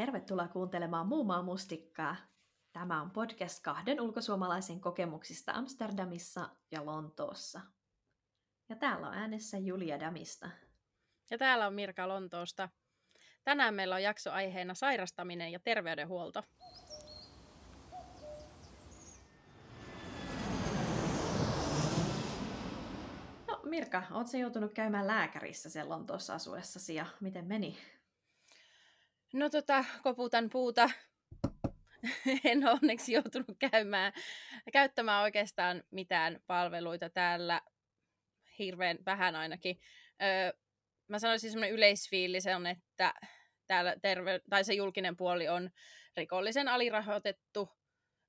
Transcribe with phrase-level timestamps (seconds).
[0.00, 2.16] Tervetuloa kuuntelemaan Muumaa mustikkaa.
[2.72, 7.60] Tämä on podcast kahden ulkosuomalaisen kokemuksista Amsterdamissa ja Lontoossa.
[8.68, 10.50] Ja täällä on äänessä Julia Damista.
[11.30, 12.68] Ja täällä on Mirka Lontoosta.
[13.44, 16.44] Tänään meillä on jakso aiheena sairastaminen ja terveydenhuolto.
[23.48, 27.78] No Mirka, ootko joutunut käymään lääkärissä sen Lontoossa asuessasi ja miten meni?
[29.32, 30.90] No tota, koputan puuta.
[32.44, 34.12] en ole onneksi joutunut käymään,
[34.72, 37.60] käyttämään oikeastaan mitään palveluita täällä
[38.58, 39.80] hirveän vähän ainakin.
[40.22, 40.52] Öö,
[41.08, 43.14] mä sanoisin semmoinen yleisfiilis on, että
[43.66, 45.70] täällä terve- tai se julkinen puoli on
[46.16, 47.68] rikollisen alirahoitettu,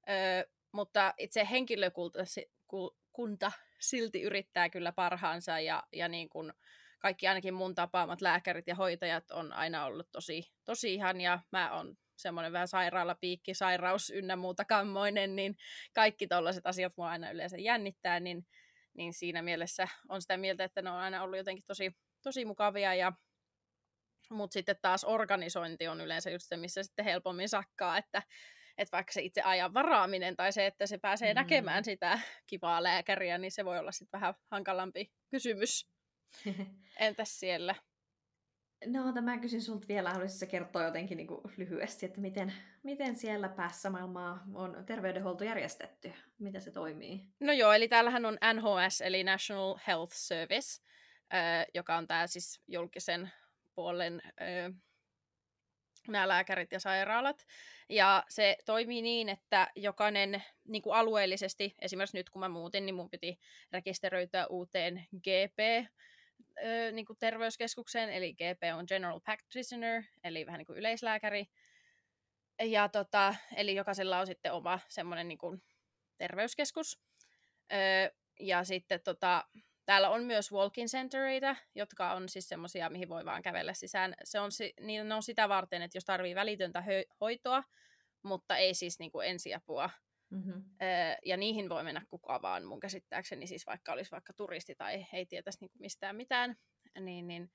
[0.09, 6.53] öö, mutta itse henkilökunta silti yrittää kyllä parhaansa ja, ja niin kuin
[7.01, 11.75] kaikki ainakin mun tapaamat lääkärit ja hoitajat on aina ollut tosi, tosi ihan ja mä
[11.75, 15.55] oon semmoinen vähän sairaalapiikki, sairaus ynnä muuta kammoinen, niin
[15.93, 18.47] kaikki tollaiset asiat mua aina yleensä jännittää, niin,
[18.93, 21.91] niin siinä mielessä on sitä mieltä, että ne on aina ollut jotenkin tosi,
[22.23, 23.11] tosi mukavia ja
[24.31, 28.23] mutta sitten taas organisointi on yleensä just se, missä sitten helpommin sakkaa, että,
[28.77, 31.35] että vaikka se itse ajan varaaminen tai se, että se pääsee mm.
[31.35, 35.90] näkemään sitä kivaa lääkäriä, niin se voi olla sitten vähän hankalampi kysymys.
[36.99, 37.75] Entäs siellä?
[38.85, 43.49] No, tämä kysyn sinulta vielä, haluaisitko kertoa jotenkin niin kuin lyhyesti, että miten, miten siellä
[43.49, 46.13] päässä maailmaa on terveydenhuolto järjestetty?
[46.39, 47.21] Miten se toimii?
[47.39, 50.81] No joo, eli täällähän on NHS, eli National Health Service,
[51.73, 53.31] joka on tämä siis julkisen
[53.75, 54.21] puolen
[56.07, 57.45] nämä lääkärit ja sairaalat.
[57.89, 62.95] Ja se toimii niin, että jokainen niin kuin alueellisesti, esimerkiksi nyt kun mä muutin, niin
[62.95, 63.39] mun piti
[63.71, 65.87] rekisteröityä uuteen GP,
[66.91, 71.45] niin kuin terveyskeskukseen, eli GP on General Practitioner, eli vähän niin kuin yleislääkäri.
[72.63, 75.63] Ja tota, eli jokaisella on sitten oma semmoinen niin kuin
[76.17, 76.99] terveyskeskus.
[78.39, 79.47] ja sitten tota,
[79.85, 84.13] täällä on myös walk-in centereitä, jotka on siis semmoisia, mihin voi vaan kävellä sisään.
[84.23, 86.83] Se on, niin ne on sitä varten, että jos tarvii välitöntä
[87.21, 87.63] hoitoa,
[88.23, 89.89] mutta ei siis niin kuin ensiapua,
[90.31, 90.63] Mm-hmm.
[91.25, 95.25] ja niihin voi mennä kuka vaan mun käsittääkseni, siis vaikka olisi vaikka turisti tai ei
[95.25, 96.55] tietäisi niinku mistään mitään.
[96.99, 97.51] Niin, niin,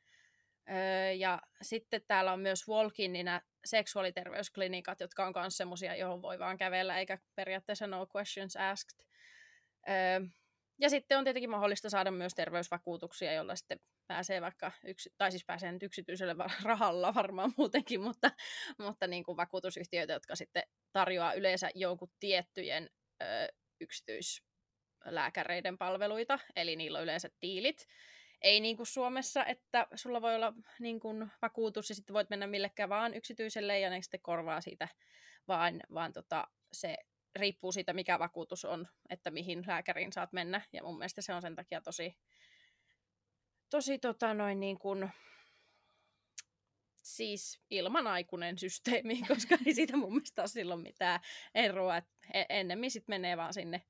[1.17, 6.99] ja sitten täällä on myös walk-inina seksuaaliterveysklinikat, jotka on myös semmoisia, johon voi vaan kävellä,
[6.99, 9.07] eikä periaatteessa no questions asked.
[10.81, 15.45] Ja sitten on tietenkin mahdollista saada myös terveysvakuutuksia, jolla sitten pääsee vaikka, yksi, tai siis
[15.45, 18.31] pääsee nyt yksityiselle rahalla varmaan muutenkin, mutta,
[18.79, 22.91] mutta niin kuin vakuutusyhtiöitä, jotka sitten tarjoaa yleensä jonkun tiettyjen
[23.23, 23.27] ö,
[23.81, 27.87] yksityislääkäreiden palveluita, eli niillä on yleensä tiilit.
[28.43, 32.47] Ei niin kuin Suomessa, että sulla voi olla niin kuin vakuutus ja sitten voit mennä
[32.47, 34.89] millekään vaan yksityiselle ja ne sitten korvaa siitä,
[35.49, 36.97] vaan, vaan tota, se
[37.37, 40.61] riippuu siitä, mikä vakuutus on, että mihin lääkäriin saat mennä.
[40.73, 42.17] Ja mun mielestä se on sen takia tosi,
[43.71, 45.11] tosi tota noin niin kuin,
[47.03, 51.21] siis ilmanaikuinen systeemi, koska ei siitä mun mielestä ole silloin mitään
[51.55, 51.97] eroa.
[51.97, 53.83] Et e-, ennemmin sitten menee vaan sinne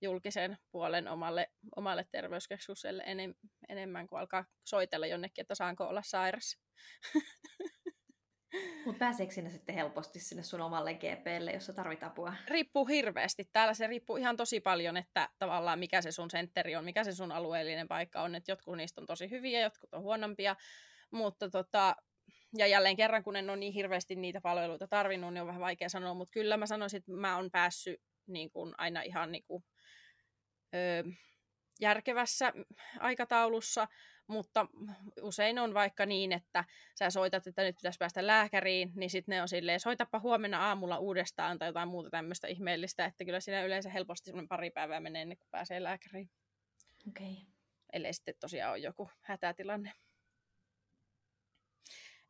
[0.00, 3.34] julkisen puolen omalle, omalle terveyskeskukselle enem,
[3.68, 6.58] enemmän kuin alkaa soitella jonnekin, että saanko olla sairas.
[8.84, 12.32] Mutta pääseekö sinne sitten helposti sinne sun omalle GPlle, jos tarvit apua?
[12.48, 13.48] Riippuu hirveästi.
[13.52, 17.12] Täällä se riippuu ihan tosi paljon, että tavallaan mikä se sun sentteri on, mikä se
[17.12, 18.34] sun alueellinen paikka on.
[18.34, 20.56] Että jotkut niistä on tosi hyviä, jotkut on huonompia.
[21.10, 21.96] Mutta tota,
[22.56, 25.88] ja jälleen kerran, kun en ole niin hirveästi niitä palveluita tarvinnut, niin on vähän vaikea
[25.88, 29.64] sanoa, mutta kyllä mä sanoisin, että mä oon päässyt niin kuin aina ihan niin kuin,
[30.74, 31.02] öö,
[31.80, 32.52] järkevässä
[33.00, 33.88] aikataulussa,
[34.26, 34.66] mutta
[35.22, 36.64] usein on vaikka niin, että
[36.98, 40.98] sä soitat, että nyt pitäisi päästä lääkäriin, niin sitten ne on silleen, soitapa huomenna aamulla
[40.98, 45.38] uudestaan tai jotain muuta tämmöistä ihmeellistä, että kyllä siinä yleensä helposti pari päivää menee ennen
[45.38, 46.30] kuin pääsee lääkäriin.
[47.08, 47.32] Okei.
[47.32, 47.44] Okay.
[47.92, 49.92] Ellei sitten tosiaan ole joku hätätilanne.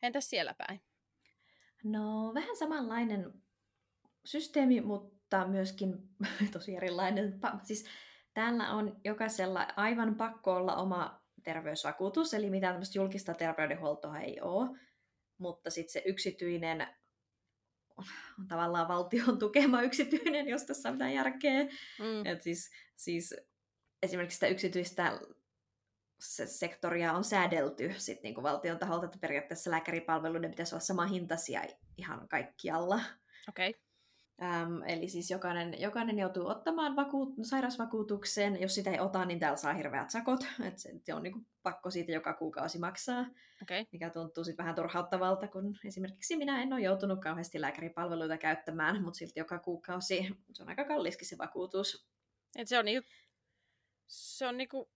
[0.03, 0.83] Entäs siellä päin?
[1.85, 3.33] No vähän samanlainen
[4.25, 6.09] systeemi, mutta myöskin
[6.53, 7.41] tosi erilainen.
[7.63, 7.87] Siis
[8.35, 14.79] täällä on jokaisella aivan pakko olla oma terveysvakuutus, eli mitään tämmöistä julkista terveydenhuoltoa ei ole,
[15.39, 16.87] mutta sitten se yksityinen
[18.39, 21.65] on tavallaan valtion tukema yksityinen, jos tässä on mitään järkeä.
[21.99, 22.27] Mm.
[22.27, 23.35] Et siis, siis
[24.03, 25.21] esimerkiksi sitä yksityistä
[26.21, 31.63] se sektoria on säädelty sit niinku valtion taholta, että periaatteessa lääkäripalveluiden pitäisi olla sama hintaisia
[31.97, 33.01] ihan kaikkialla.
[33.49, 33.73] Okay.
[34.43, 38.61] Ähm, eli siis jokainen, jokainen joutuu ottamaan vakuut, sairausvakuutuksen.
[38.61, 40.41] Jos sitä ei ota, niin täällä saa hirveät sakot.
[40.69, 43.27] Et se, se on niinku pakko siitä joka kuukausi maksaa.
[43.63, 43.85] Okay.
[43.93, 49.19] Mikä tuntuu sitten vähän turhauttavalta, kun esimerkiksi minä en ole joutunut kauheasti lääkäripalveluita käyttämään, mutta
[49.19, 52.07] silti joka kuukausi se on aika kalliskin se vakuutus.
[52.57, 53.09] Et se on niinku,
[54.07, 54.91] se on niinku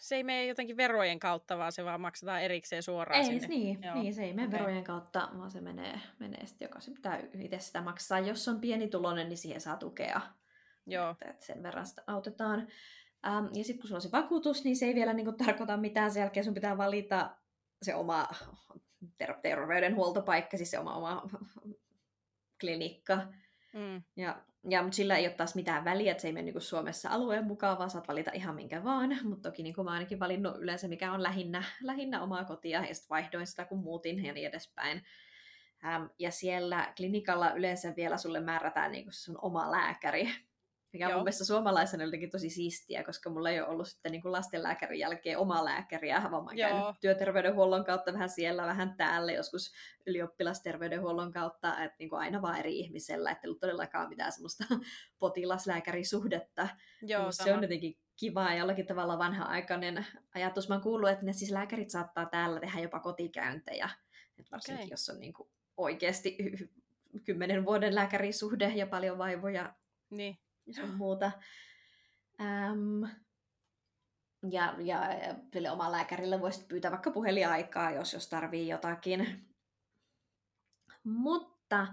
[0.00, 3.48] se ei mene jotenkin verojen kautta, vaan se vaan maksetaan erikseen suoraan ei, sinne.
[3.48, 3.94] Niin, Joo.
[3.94, 4.60] niin, se ei mene Okei.
[4.60, 8.18] verojen kautta, vaan se menee, menee sitten jokaisen pitää itse sitä maksaa.
[8.18, 10.20] Jos on pienituloinen, niin siihen saa tukea.
[10.86, 11.10] Joo.
[11.10, 12.68] Että, että sen verran sitä autetaan.
[13.26, 16.10] Ähm, ja sitten kun sulla on se vakuutus, niin se ei vielä niinku tarkoita mitään.
[16.10, 17.36] Sen jälkeen sun pitää valita
[17.82, 18.28] se oma
[19.18, 21.22] ter- terveydenhuoltopaikka, siis se oma, oma
[22.60, 23.16] klinikka.
[23.72, 24.02] Mm.
[24.16, 27.10] Ja, ja mutta sillä ei ole taas mitään väliä, että se ei mene niin Suomessa
[27.10, 29.18] alueen mukaan, vaan saat valita ihan minkä vaan.
[29.22, 32.94] Mutta toki niin kuin mä ainakin valinnut yleensä, mikä on lähinnä, lähinnä omaa kotia, ja
[32.94, 35.02] sitten vaihdoin sitä, kun muutin ja niin edespäin.
[35.84, 40.28] Ähm, ja siellä klinikalla yleensä vielä sulle määrätään niin sun oma lääkäri,
[40.92, 41.18] mikä on Joo.
[41.18, 44.98] mun mielestä suomalaisena jotenkin tosi siistiä, koska mulla ei ole ollut sitten niin kuin lastenlääkärin
[44.98, 49.72] jälkeen omaa lääkäriä, vaan mä käynyt työterveydenhuollon kautta vähän siellä, vähän täällä, joskus
[50.06, 54.64] ylioppilasterveydenhuollon kautta, että niin kuin aina vaan eri ihmisellä, että ei ollut todellakaan mitään semmoista
[55.18, 56.68] potilaslääkärisuhdetta.
[57.02, 60.68] Joo, Musta se on jotenkin kiva ja jollakin tavalla vanha-aikainen ajatus.
[60.68, 63.90] Mä oon kuullut, että ne siis lääkärit saattaa täällä tehdä jopa kotikäyntejä.
[64.38, 64.90] Et varsinkin Okei.
[64.90, 66.36] jos on niin kuin oikeasti
[67.24, 69.74] kymmenen vuoden lääkärisuhde ja paljon vaivoja
[70.10, 70.38] Niin.
[70.70, 71.32] Sun muuta.
[72.40, 73.04] Ähm,
[74.50, 75.08] ja, ja,
[75.52, 79.46] sille oman lääkärille voisit pyytää vaikka puheliaikaa, jos, jos tarvii jotakin.
[81.04, 81.86] Mutta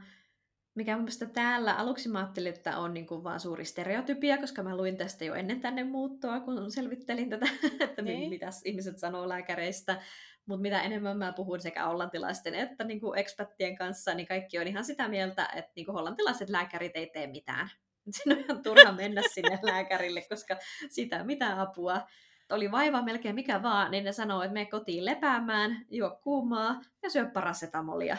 [0.75, 4.63] mikä mun mielestä täällä aluksi mä ajattelin, että on niin kuin vaan suuri stereotypia, koska
[4.63, 7.45] mä luin tästä jo ennen tänne muuttoa, kun selvittelin tätä,
[7.79, 8.29] että Niin.
[8.29, 10.01] mitä ihmiset sanoo lääkäreistä.
[10.45, 14.67] Mutta mitä enemmän mä puhun sekä hollantilaisten että niin kuin expattien kanssa, niin kaikki on
[14.67, 17.69] ihan sitä mieltä, että niin kuin hollantilaiset lääkärit ei tee mitään.
[18.11, 20.57] Sinne on ihan turha mennä sinne lääkärille, koska
[20.89, 22.07] sitä mitään apua.
[22.49, 27.09] Oli vaiva melkein mikä vaan, niin ne sanoo, että mene kotiin lepäämään, juo kuumaa ja
[27.09, 28.17] syö parasetamolia.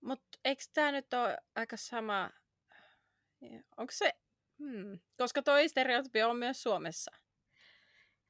[0.00, 2.30] Mutta eikö tämä nyt ole aika sama...
[3.76, 4.12] Onko se...
[4.58, 4.98] Hmm.
[5.18, 7.10] Koska toi stereotypia on myös Suomessa.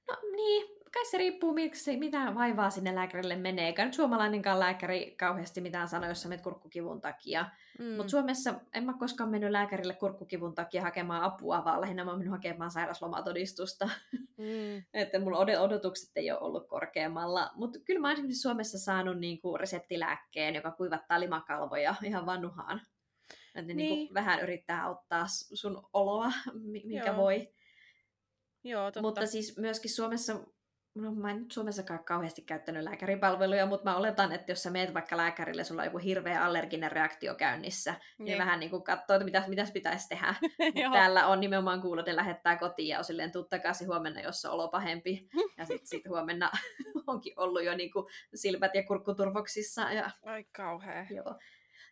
[0.09, 0.67] No niin,
[0.97, 3.67] kai se riippuu, miksi, mitä vaivaa sinne lääkärille menee.
[3.67, 7.49] Eikä nyt suomalainenkaan lääkäri kauheasti mitään sano, jos sä menet kurkkukivun takia.
[7.79, 7.85] Mm.
[7.97, 12.31] Mutta Suomessa en mä koskaan mennyt lääkärille kurkkukivun takia hakemaan apua, vaan lähinnä mä mennyt
[12.31, 13.91] hakemaan sairauslomatodistusta.
[14.37, 14.83] mm.
[14.95, 17.51] että mun od- odotukset ei ole ollut korkeammalla.
[17.55, 22.81] Mutta kyllä mä esimerkiksi Suomessa saanut niinku reseptilääkkeen, joka kuivattaa limakalvoja ihan vannuhaan.
[23.55, 23.77] Että ne Niin.
[23.97, 27.17] niinku vähän yrittää auttaa sun oloa, mi- minkä Joo.
[27.17, 27.49] voi.
[28.65, 29.03] Joo, totta.
[29.03, 30.41] Mutta siis myöskin Suomessa,
[30.97, 34.95] no mä en nyt Suomessakaan kauheasti käyttänyt lääkäripalveluja, mutta mä oletan, että jos sä meet
[34.95, 38.39] vaikka lääkärille, sulla on joku hirveä allerginen reaktio käynnissä, niin, Niin.
[38.39, 40.35] vähän niin kuin katsoo, että mitä, pitäisi tehdä.
[40.93, 44.53] Täällä on nimenomaan kuullut, että lähettää kotiin ja on silleen, tuu takaisin huomenna, jos on
[44.53, 45.29] olo pahempi.
[45.59, 46.51] Ja sitten sit huomenna
[47.07, 49.93] onkin ollut jo niin kuin silmät ja kurkkuturvoksissa.
[49.93, 51.07] Ja, Ai kauhea.
[51.11, 51.35] joo.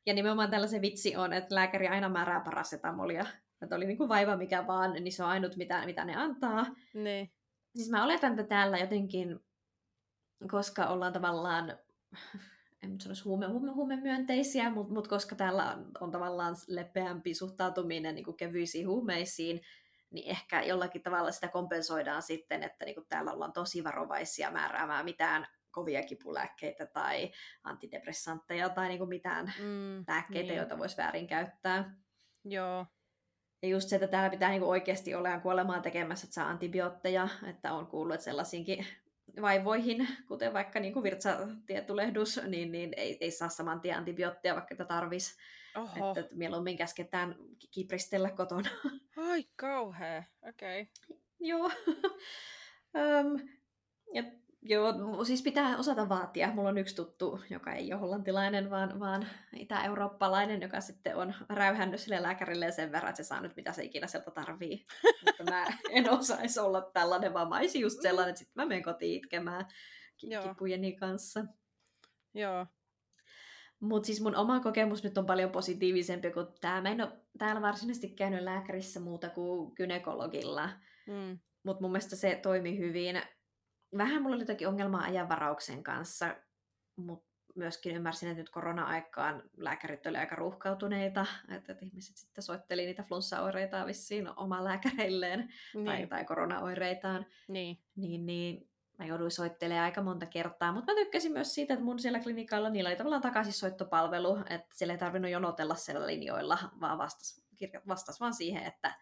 [0.06, 3.26] ja nimenomaan tällaisen vitsi on, että lääkäri aina määrää parasetamolia.
[3.62, 6.66] Että oli niin kuin vaiva mikä vaan, niin se on ainut, mitä, mitä ne antaa.
[6.94, 7.32] Niin.
[7.76, 9.40] Siis mä oletan, että täällä jotenkin,
[10.50, 11.78] koska ollaan tavallaan,
[12.82, 18.14] en nyt sanoisi huume, huume, huumemyönteisiä, mutta mut koska täällä on, on tavallaan lepeämpi suhtautuminen
[18.14, 19.60] niin kuin kevyisiin huumeisiin,
[20.10, 25.04] niin ehkä jollakin tavalla sitä kompensoidaan sitten, että niin kuin täällä ollaan tosi varovaisia määräämään
[25.04, 27.32] mitään kovia kipulääkkeitä tai
[27.64, 30.04] antidepressantteja tai niin kuin mitään Mm.
[30.08, 30.56] lääkkeitä, niin.
[30.56, 31.94] joita voisi väärin käyttää.
[32.44, 32.86] Joo.
[33.64, 37.28] Ja just se, että täällä pitää niinku oikeasti olla ja kuolemaa tekemässä, että saa antibiootteja,
[37.46, 38.86] että on kuullut, että sellaisiinkin
[39.40, 44.88] vaivoihin, kuten vaikka niinku virtsatietulehdus, niin, niin ei, ei saa saman tien antibiootteja, vaikka tätä
[44.88, 45.36] tarvisi.
[45.76, 46.08] Oho.
[46.08, 48.70] Että, että mieluummin käsketään ki- kipristellä kotona.
[49.16, 50.24] Ai kauhea.
[50.48, 50.82] Okei.
[50.82, 51.18] Okay.
[51.40, 51.70] joo.
[52.96, 53.48] Öm,
[54.14, 54.22] ja,
[54.64, 56.52] joo, siis pitää osata vaatia.
[56.52, 62.00] Mulla on yksi tuttu, joka ei ole hollantilainen, vaan, vaan itä-eurooppalainen, joka sitten on räyhännyt
[62.00, 64.84] sille lääkärille sen verran, että se saa nyt mitä se ikinä sieltä tarvii.
[65.24, 68.82] Mutta mä en osaisi olla tällainen, vaan mä olisin just sellainen, että sitten mä menen
[68.82, 69.66] kotiin itkemään
[70.16, 71.44] kipujeni kanssa.
[72.34, 72.66] Joo.
[73.80, 76.80] Mutta siis mun oma kokemus nyt on paljon positiivisempi kuin tämä.
[76.80, 80.70] Mä en ole täällä varsinaisesti käynyt lääkärissä muuta kuin gynekologilla.
[81.06, 81.38] Mm.
[81.64, 83.22] Mutta mun mielestä se toimi hyvin.
[83.96, 86.36] Vähän mulla oli jotakin ongelmaa ajanvarauksen kanssa,
[86.96, 93.02] mutta myöskin ymmärsin, että nyt korona-aikaan lääkärit oli aika ruuhkautuneita, että, ihmiset sitten soitteli niitä
[93.02, 95.48] flunssaoireitaan vissiin omaan lääkäreilleen
[95.84, 96.08] tai, Niin.
[96.08, 97.78] tai koronaoireitaan, niin.
[97.96, 101.98] niin, niin mä jouduin soittelemaan aika monta kertaa, mutta mä tykkäsin myös siitä, että mun
[101.98, 107.42] siellä klinikalla niillä oli tavallaan takaisinsoittopalvelu, että siellä ei tarvinnut jonotella siellä linjoilla, vaan vastas,
[107.88, 108.94] vastas vaan siihen, että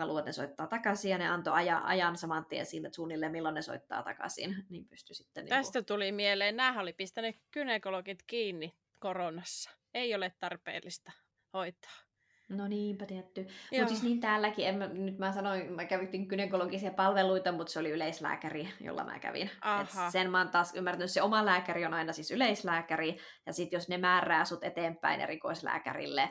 [0.00, 3.62] haluat ne soittaa takaisin, ja ne antoi ajan, ajan saman tien että suunnilleen, milloin ne
[3.62, 5.48] soittaa takaisin, niin pystyi sitten...
[5.48, 5.86] Tästä niin kuin...
[5.86, 9.70] tuli mieleen, nämä oli pistänyt kynekologit kiinni koronassa.
[9.94, 11.12] Ei ole tarpeellista
[11.52, 12.10] hoitaa.
[12.48, 13.46] No niinpä tietty.
[13.72, 17.78] Mutta siis niin täälläkin, en mä, nyt mä sanoin, mä kävin kynekologisia palveluita, mutta se
[17.78, 19.50] oli yleislääkäri, jolla mä kävin.
[19.82, 23.16] Et sen mä oon taas ymmärtänyt, se oma lääkäri on aina siis yleislääkäri,
[23.46, 26.30] ja sitten jos ne määrää sut eteenpäin erikoislääkärille,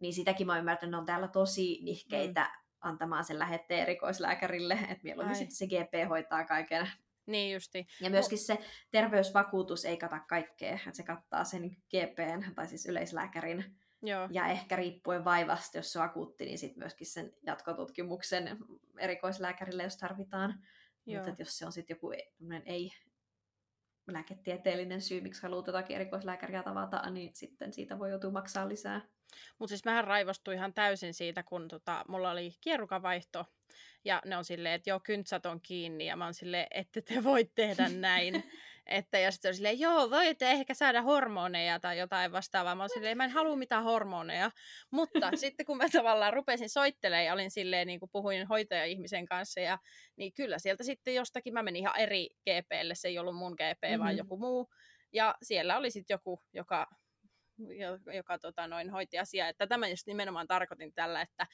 [0.00, 2.65] niin sitäkin mä oon ymmärtänyt, että ne on täällä tosi nihkeitä mm.
[2.86, 6.90] Antamaan sen lähetteen erikoislääkärille, että mieluummin sitten se GP hoitaa kaiken.
[7.26, 7.86] Niin justi.
[8.00, 8.58] Ja myöskin se
[8.90, 14.28] terveysvakuutus ei kata kaikkea, että se kattaa sen GPn, tai siis yleislääkärin Joo.
[14.30, 18.58] Ja ehkä riippuen vaivasta, jos se on akuutti, niin sitten myöskin sen jatkotutkimuksen
[18.98, 20.64] erikoislääkärille, jos tarvitaan.
[21.06, 21.24] Joo.
[21.24, 22.12] Mutta jos se on sitten joku
[22.66, 22.90] ei
[24.06, 29.00] lääketieteellinen syy, miksi haluaa jotakin erikoislääkäriä tavata, niin sitten siitä voi joutua maksaa lisää.
[29.58, 33.46] Mutta siis mähän raivostuin ihan täysin siitä, kun tota, mulla oli kierukavaihto,
[34.04, 37.24] ja ne on silleen, että joo, kyntsät on kiinni, ja mä oon silleen, että te
[37.24, 38.44] voi tehdä näin.
[38.86, 42.74] Että ja sitten silleen, joo, voitte ehkä saada hormoneja tai jotain vastaavaa.
[42.74, 44.50] Mä silleen, mä en halua mitään hormoneja.
[44.90, 49.60] Mutta sitten kun mä tavallaan rupesin soittelemaan ja olin silleen, niin kuin puhuin hoitaja-ihmisen kanssa,
[49.60, 49.78] ja,
[50.16, 53.82] niin kyllä sieltä sitten jostakin, mä menin ihan eri GPlle, se ei ollut mun GP,
[53.82, 53.98] mm-hmm.
[53.98, 54.68] vaan joku muu.
[55.12, 56.86] Ja siellä oli sitten joku, joka,
[58.14, 59.48] joka tota, noin, hoiti asiaa.
[59.48, 61.46] Että tämä just nimenomaan tarkoitin tällä, että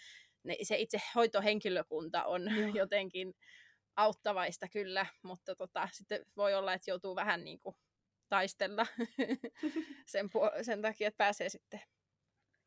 [0.44, 2.68] ne, se itse hoitohenkilökunta on Joo.
[2.74, 3.34] jotenkin
[3.96, 7.76] auttavaista kyllä, mutta tota, sitten voi olla, että joutuu vähän niin kuin
[8.28, 8.86] taistella
[10.12, 10.30] sen,
[10.62, 11.80] sen takia, että pääsee sitten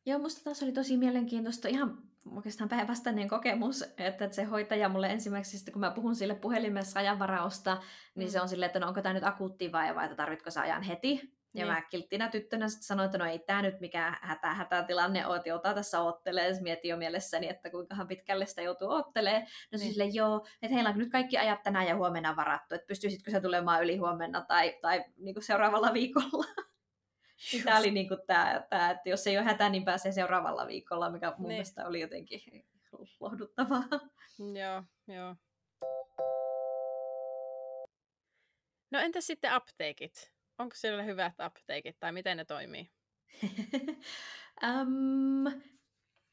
[0.06, 1.98] Joo, musta taas oli tosi mielenkiintoista, ihan
[2.36, 7.82] oikeastaan päinvastainen kokemus, että se hoitaja mulle ensimmäiseksi, kun mä puhun sille puhelimessa ajanvarausta,
[8.14, 8.32] niin mm.
[8.32, 10.82] se on silleen, että no onko tämä nyt akuutti vai, vai että tarvitko sä ajan
[10.82, 11.35] heti.
[11.56, 11.74] Ja niin.
[11.74, 15.48] mä kilttinä tyttönä sitten sanoin, että no ei tämä nyt mikään hätä, hätätilanne ole, että
[15.48, 16.52] jota tässä oottelee.
[16.60, 19.40] Mietin jo mielessäni, että kuinka pitkälle sitä joutuu oottelee.
[19.40, 19.80] No niin.
[19.80, 23.30] siis sille joo, että heillä on nyt kaikki ajat tänään ja huomenna varattu, että pystyisitkö
[23.30, 26.44] sä tulemaan yli huomenna tai, tai niin kuin seuraavalla viikolla.
[27.52, 30.66] Niin tämä oli niin kuin tämä, tämä, että jos ei ole hätä, niin pääsee seuraavalla
[30.66, 31.48] viikolla, mikä mun niin.
[31.48, 32.40] mielestä oli jotenkin
[33.20, 33.84] lohduttavaa.
[34.38, 35.36] Joo, joo.
[38.90, 40.35] No entäs sitten apteekit?
[40.58, 42.90] Onko siellä hyvät apteekit tai miten ne toimii?
[44.66, 45.62] um,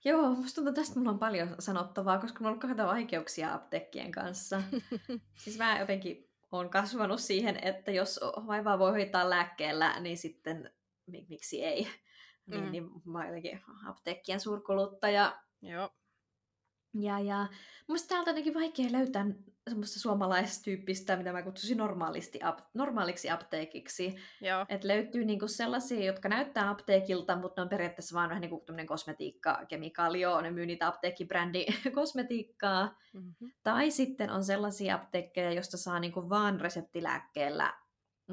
[0.06, 4.63] joo, musta tuntuu, tästä mulla on paljon sanottavaa, koska mulla on kahta vaikeuksia apteekkien kanssa.
[5.44, 10.72] siis mä jotenkin olen kasvanut siihen, että jos vaivaa voi hoitaa lääkkeellä, niin sitten
[11.30, 11.88] miksi ei.
[12.46, 12.72] Niin, mm.
[12.72, 15.39] niin mä oon jotenkin apteekkien suurkuluttaja.
[15.62, 15.89] Joo.
[16.93, 17.47] Ja, ja
[17.88, 19.25] musta täältä on jotenkin vaikea löytää
[19.69, 24.15] semmoista suomalaistyyppistä, mitä mä kutsusin normaalisti, ap, normaaliksi apteekiksi.
[24.69, 28.88] Että löytyy niinku sellaisia, jotka näyttää apteekilta, mutta ne on periaatteessa vaan vähän niin kuin
[28.88, 33.00] kosmetiikka, kemikaalio, ne myy niitä apteekkibrändi kosmetiikkaa.
[33.13, 33.51] Mm-hmm.
[33.63, 37.73] Tai sitten on sellaisia apteekkeja, joista saa niinku vaan reseptilääkkeellä,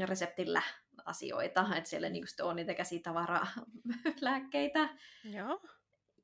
[0.06, 0.62] reseptillä
[1.04, 4.88] asioita, että siellä niinku on niitä käsitavaralääkkeitä.
[5.24, 5.60] Joo.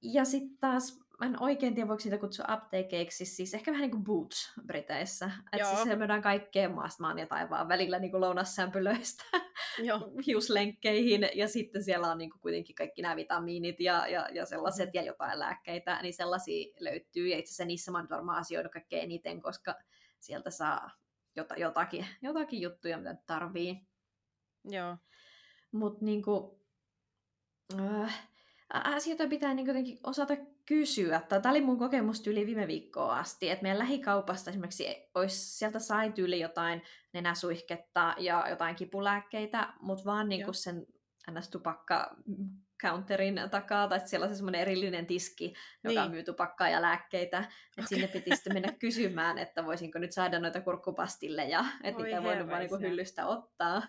[0.02, 3.91] Ja sitten taas mä en oikein tiedä, voiko niitä kutsua apteekeiksi, siis ehkä vähän niin
[3.91, 5.31] kuin Boots Briteissä.
[5.53, 9.25] Että siis se myydään kaikkea maasta maan ja taivaan välillä niin kuin lounassämpylöistä
[10.27, 14.91] hiuslenkkeihin, ja sitten siellä on niin kuin kuitenkin kaikki nämä vitamiinit ja, ja, ja sellaiset,
[14.95, 19.05] ja jotain lääkkeitä, niin sellaisia löytyy, ja itse asiassa niissä mä oon varmaan asioinut kaikkein
[19.05, 19.75] eniten, koska
[20.21, 20.91] sieltä saa
[21.57, 23.87] jotakin, jotakin juttuja, mitä tarvii.
[24.65, 24.97] Joo.
[25.73, 26.61] Mutta niinku,
[27.81, 28.29] äh,
[28.75, 31.21] asioita pitää niin jotenkin osata kysyä.
[31.21, 36.13] Tämä oli mun kokemus yli viime viikkoa asti, että meidän lähikaupasta esimerkiksi olisi, sieltä sai
[36.13, 36.83] tyyli jotain
[37.13, 40.87] nenäsuihketta ja jotain kipulääkkeitä, mutta vaan niin kuin sen
[41.31, 42.17] ns-tupakka
[42.83, 45.55] counterin takaa, tai siellä on se semmoinen erillinen tiski,
[45.85, 46.11] joka niin.
[46.11, 47.87] myy tupakkaa ja lääkkeitä, että okay.
[47.89, 52.49] sinne piti sitten mennä kysymään, että voisinko nyt saada noita kurkkupastilleja, että niitä ei voinut
[52.49, 53.83] vaan niin hyllystä ottaa.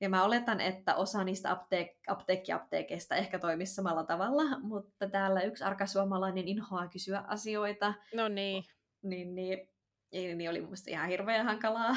[0.00, 5.64] Ja mä oletan, että osa niistä apteek- apteekkiapteekeista ehkä toimisi samalla tavalla, mutta täällä yksi
[5.64, 7.94] arkasuomalainen inhoaa kysyä asioita.
[8.14, 8.64] No niin.
[9.02, 9.68] Niin, niin,
[10.12, 11.96] niin, niin oli mun ihan hirveän hankalaa.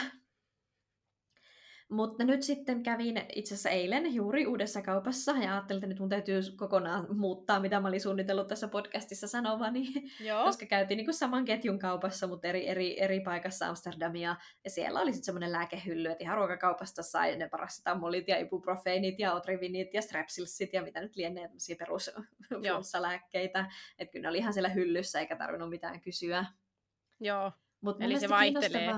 [1.90, 6.10] Mutta nyt sitten kävin itse asiassa eilen juuri uudessa kaupassa ja ajattelin, että nyt mun
[6.10, 9.88] täytyy kokonaan muuttaa, mitä mä olin suunnitellut tässä podcastissa sanovani.
[10.20, 10.44] Joo.
[10.44, 14.36] Koska käytiin niin kuin saman ketjun kaupassa, mutta eri, eri, eri paikassa Amsterdamia.
[14.64, 19.34] Ja siellä oli sitten semmoinen lääkehylly, että ihan ruokakaupasta sai ne parastetamolit ja ibuprofeenit ja
[19.34, 22.12] otrivinit ja strepsilsit ja mitä nyt lienee tämmöisiä perus
[23.00, 23.72] lääkkeitä.
[24.00, 26.46] Että kyllä ne oli ihan siellä hyllyssä eikä tarvinnut mitään kysyä.
[27.20, 27.52] Joo,
[27.82, 28.96] Mut Eli se vaihtelee.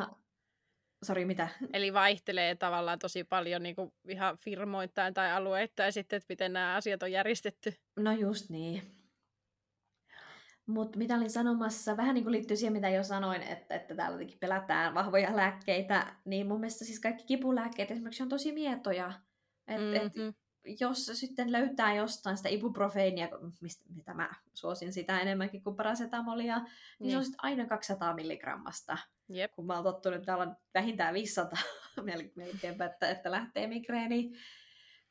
[1.04, 1.48] Sori, mitä?
[1.74, 6.76] Eli vaihtelee tavallaan tosi paljon niin kuin ihan firmoittain tai alueittain sitten, että miten nämä
[6.76, 7.74] asiat on järjestetty.
[7.96, 8.82] No just niin.
[10.66, 14.16] Mutta mitä olin sanomassa, vähän niin kuin liittyy siihen, mitä jo sanoin, että, että täällä
[14.16, 19.14] jotenkin pelätään vahvoja lääkkeitä, niin mun mielestä siis kaikki kipulääkkeet esimerkiksi on tosi mietoja.
[19.68, 20.28] Et, mm-hmm.
[20.30, 20.36] et,
[20.80, 23.30] jos sitten löytää jostain sitä ibuprofeenia,
[23.62, 26.68] mistä, mitä mä suosin sitä enemmänkin kuin parasetamolia, niin,
[27.00, 27.12] niin.
[27.12, 28.98] se on sitten aina 200 milligrammasta.
[29.30, 29.52] Jep.
[29.56, 31.60] Kun mä oon tottunut, että on vähintään 500
[32.36, 34.32] melkeinpä, että, että lähtee migreeni.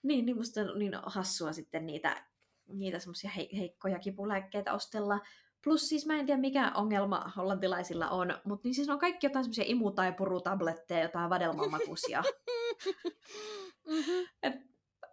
[0.02, 2.26] Niin, niin musta on niin hassua sitten niitä,
[2.68, 5.20] niitä semmoisia heikkoja kipulääkkeitä ostella.
[5.64, 9.44] Plus siis mä en tiedä mikä ongelma hollantilaisilla on, mutta niin siis on kaikki jotain
[9.44, 12.22] semmoisia imu- tai purutabletteja, jotain vadelmamakuisia.
[13.86, 14.26] mm-hmm.
[14.42, 14.54] Et,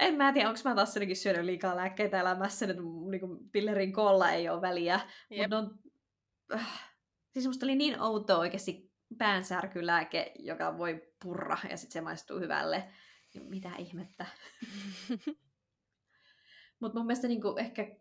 [0.03, 2.81] en mä tiedä, onko mä taas jotenkin syönyt liikaa lääkkeitä elämässä, että
[3.11, 4.99] niin pillerin koolla ei ole väliä.
[5.37, 5.79] Mutta on,
[6.53, 6.93] äh,
[7.33, 12.83] siis musta oli niin outoa oikeasti päänsärkylääke, joka voi purra ja sitten se maistuu hyvälle.
[13.49, 14.25] Mitä ihmettä.
[16.79, 17.95] Mutta mun mielestä niinku ehkä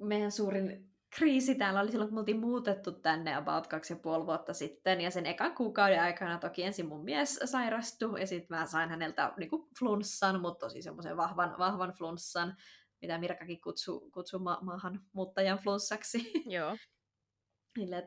[0.00, 4.26] meidän suurin kriisi täällä oli silloin, kun me oltiin muutettu tänne about kaksi ja puoli
[4.26, 5.00] vuotta sitten.
[5.00, 9.32] Ja sen ekan kuukauden aikana toki ensin mun mies sairastui ja sitten mä sain häneltä
[9.36, 12.56] niin kuin flunssan, mutta tosi semmoisen vahvan, vahvan flunssan,
[13.02, 16.32] mitä Mirkakin kutsuu, kutsuu ma- maahan muuttajan flunssaksi.
[16.56, 16.76] Joo.
[17.76, 18.04] Niille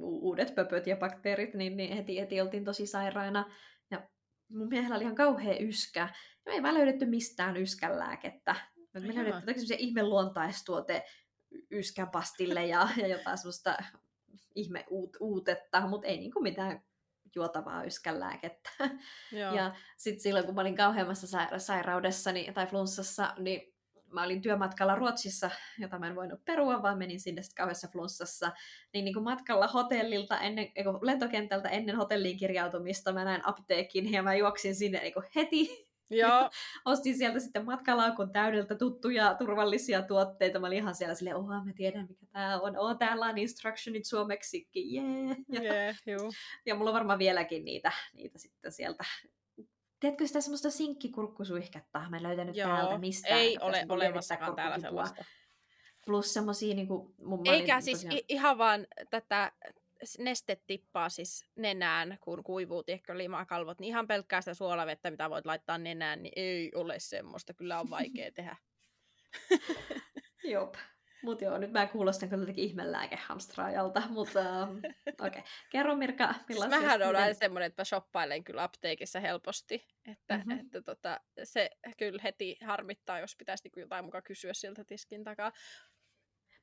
[0.00, 3.50] uudet pöpöt ja bakteerit, niin, niin heti, heti oltiin tosi sairaina.
[3.90, 4.08] Ja
[4.50, 6.00] mun miehellä oli ihan kauhea yskä.
[6.00, 6.08] Ja
[6.46, 8.56] me ei vaan löydetty mistään yskänlääkettä.
[8.94, 11.04] Me löydettiin semmoisia ihme luontaistuote
[11.72, 13.76] yskäpastille ja, ja jotain semmoista
[14.54, 16.82] ihme uut, uutetta, mutta ei niinku mitään
[17.34, 18.70] juotavaa yskänlääkettä.
[19.32, 19.54] Joo.
[19.54, 23.72] Ja sitten silloin, kun mä olin kauheammassa sa- sairaudessa niin, tai flunssassa, niin
[24.12, 28.52] mä olin työmatkalla Ruotsissa, jota mä en voinut perua, vaan menin sinne sitten kauheassa flunssassa.
[28.92, 34.34] Niin, niin kuin matkalla hotellilta, ennen, lentokentältä ennen hotelliin kirjautumista mä näin apteekin ja mä
[34.34, 36.50] juoksin sinne niin heti Joo.
[36.84, 40.58] Ostin sieltä sitten matkalaukun täydeltä tuttuja turvallisia tuotteita.
[40.58, 42.78] Mä olin ihan siellä silleen, oha, mä tiedän mikä tää on.
[42.78, 44.68] Oo, täällä on instructionit suomeksi.
[44.76, 45.36] Yeah.
[45.48, 46.32] Ja, yeah, juu.
[46.66, 49.04] ja mulla on varmaan vieläkin niitä, niitä sitten sieltä
[50.02, 52.02] Tiedätkö sitä semmoista sinkkikurkkusuihketta?
[52.10, 53.40] Mä en löytänyt Joo, täältä mistään.
[53.40, 55.24] ei ole olemassakaan täällä sellaista.
[56.06, 57.14] Plus semmosia niinku...
[57.24, 58.24] Mun Eikä siis tosiaan...
[58.28, 59.52] ihan vaan tätä
[60.18, 65.46] neste tippaa siis nenään, kun kuivuu, tiedätkö, limakalvot, niin ihan pelkkää sitä suolavettä, mitä voit
[65.46, 67.54] laittaa nenään, niin ei ole semmoista.
[67.54, 68.56] Kyllä on vaikea tehdä.
[70.44, 70.74] Jop.
[71.22, 74.92] Mutta joo, nyt mä kuulostan kyllä jotenkin ihmelääkehamstraajalta, mutta uh, okei.
[75.26, 75.42] Okay.
[75.70, 76.78] Kerro Mirka, millaisia...
[76.78, 77.34] Siis mähän olen miten...
[77.34, 80.60] semmoinen, että mä shoppailen kyllä apteekissa helposti, että, mm-hmm.
[80.60, 85.52] että tota, se kyllä heti harmittaa, jos pitäisi niinku jotain mukaan kysyä siltä tiskin takaa.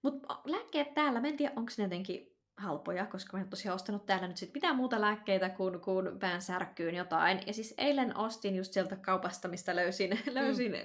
[0.03, 4.05] Mutta lääkkeet täällä, mä en tiedä, onko ne jotenkin halpoja, koska mä en tosiaan ostanut
[4.05, 7.39] täällä nyt sit mitään muuta lääkkeitä kuin, kuin pään särkyyn jotain.
[7.47, 10.33] Ja siis eilen ostin just sieltä kaupasta, mistä löysin, mm.
[10.33, 10.75] löysin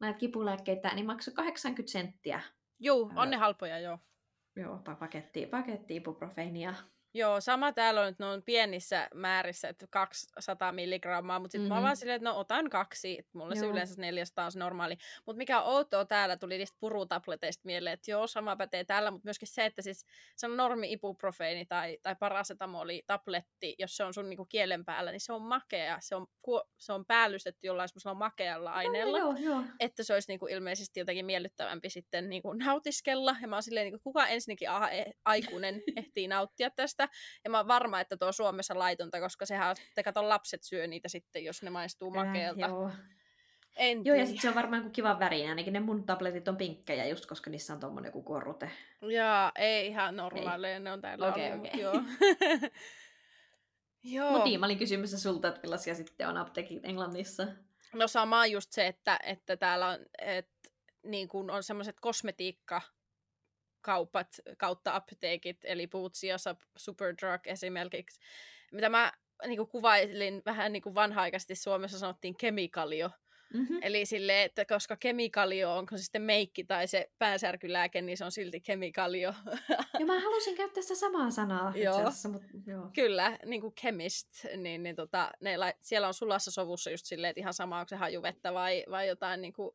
[0.00, 2.40] näitä kipulääkkeitä, niin maksoi 80 senttiä.
[2.78, 3.98] Joo, on ne halpoja, joo.
[4.56, 6.74] Joo, paketti, paketti ibuprofeenia.
[7.14, 11.80] Joo, sama täällä on, että ne on pienissä määrissä, että 200 milligrammaa, mutta sitten mm-hmm.
[11.80, 14.96] mä vaan silleen, että no otan kaksi, että mulla se yleensä 400 on se normaali.
[15.26, 19.26] Mutta mikä on outoa täällä, tuli niistä purutableteista mieleen, että joo, sama pätee täällä, mutta
[19.26, 24.14] myöskin se, että siis se on normi ibuprofeeni tai, tai parasetamoli tabletti, jos se on
[24.14, 26.26] sun niinku kielen päällä, niin se on makea, se on,
[26.78, 29.62] se on päällystetty jollain semmoisella makealla aineella, joo, joo, joo.
[29.80, 33.36] että se olisi niinku ilmeisesti jotenkin miellyttävämpi sitten niinku nautiskella.
[33.42, 37.40] Ja mä oon silleen, niinku, kuka ensinnäkin a- e- aikuinen ehtii nauttia tästä, tästä.
[37.44, 40.86] Ja mä oon varma, että tuo Suomessa laitonta, koska sehän on, te kato, lapset syö
[40.86, 42.64] niitä sitten, jos ne maistuu makeelta.
[42.64, 42.90] Äh, joo.
[43.76, 46.56] En joo, ja sitten se on varmaan kuin kiva väri, ainakin ne mun tabletit on
[46.56, 48.70] pinkkejä just, koska niissä on tommonen joku korrute.
[49.02, 51.80] Jaa, ei ihan normaaleja, ne on täällä okay, ollut, okay.
[51.80, 51.92] joo.
[54.14, 54.30] joo.
[54.30, 57.46] Mutta niin, mä olin kysymässä sulta, että millaisia sitten on apteekit Englannissa.
[57.92, 60.70] No sama just se, että, että täällä on, että
[61.04, 62.80] niin kun on semmoiset kosmetiikka
[63.82, 66.36] kaupat kautta apteekit, eli Boots ja
[66.76, 68.20] Superdrug esimerkiksi,
[68.72, 69.12] mitä mä
[69.46, 73.10] niin kuin kuvailin vähän niin kuin vanha-aikaisesti Suomessa sanottiin kemikalio.
[73.54, 73.78] Mm-hmm.
[73.82, 78.32] Eli sille, että koska kemikalio, onko se sitten meikki tai se päänsärkylääke, niin se on
[78.32, 79.34] silti kemikalio.
[79.98, 81.96] Ja mä halusin käyttää sitä samaa sanaa joo.
[81.96, 82.90] Asiassa, mutta joo.
[82.94, 87.40] Kyllä, niin kuin chemist, niin, niin tota, ne, siellä on sulassa sovussa just silleen, että
[87.40, 89.70] ihan sama onko se hajuvettä vai, vai jotain niin kuin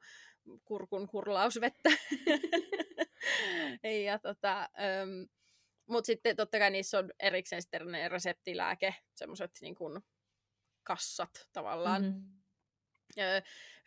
[0.66, 1.90] kurkun kurlausvettä.
[4.06, 4.70] ja tota,
[5.04, 5.28] um,
[5.88, 10.02] mutta sitten totta kai niissä on erikseen sitten reseptilääke, semmoiset niin kuin
[10.84, 12.04] kassat tavallaan.
[12.04, 12.38] Mm-hmm.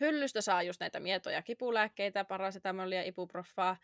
[0.00, 3.76] Hyllystä saa just näitä mietoja kipulääkkeitä, parasetamolia, ibuproffaa.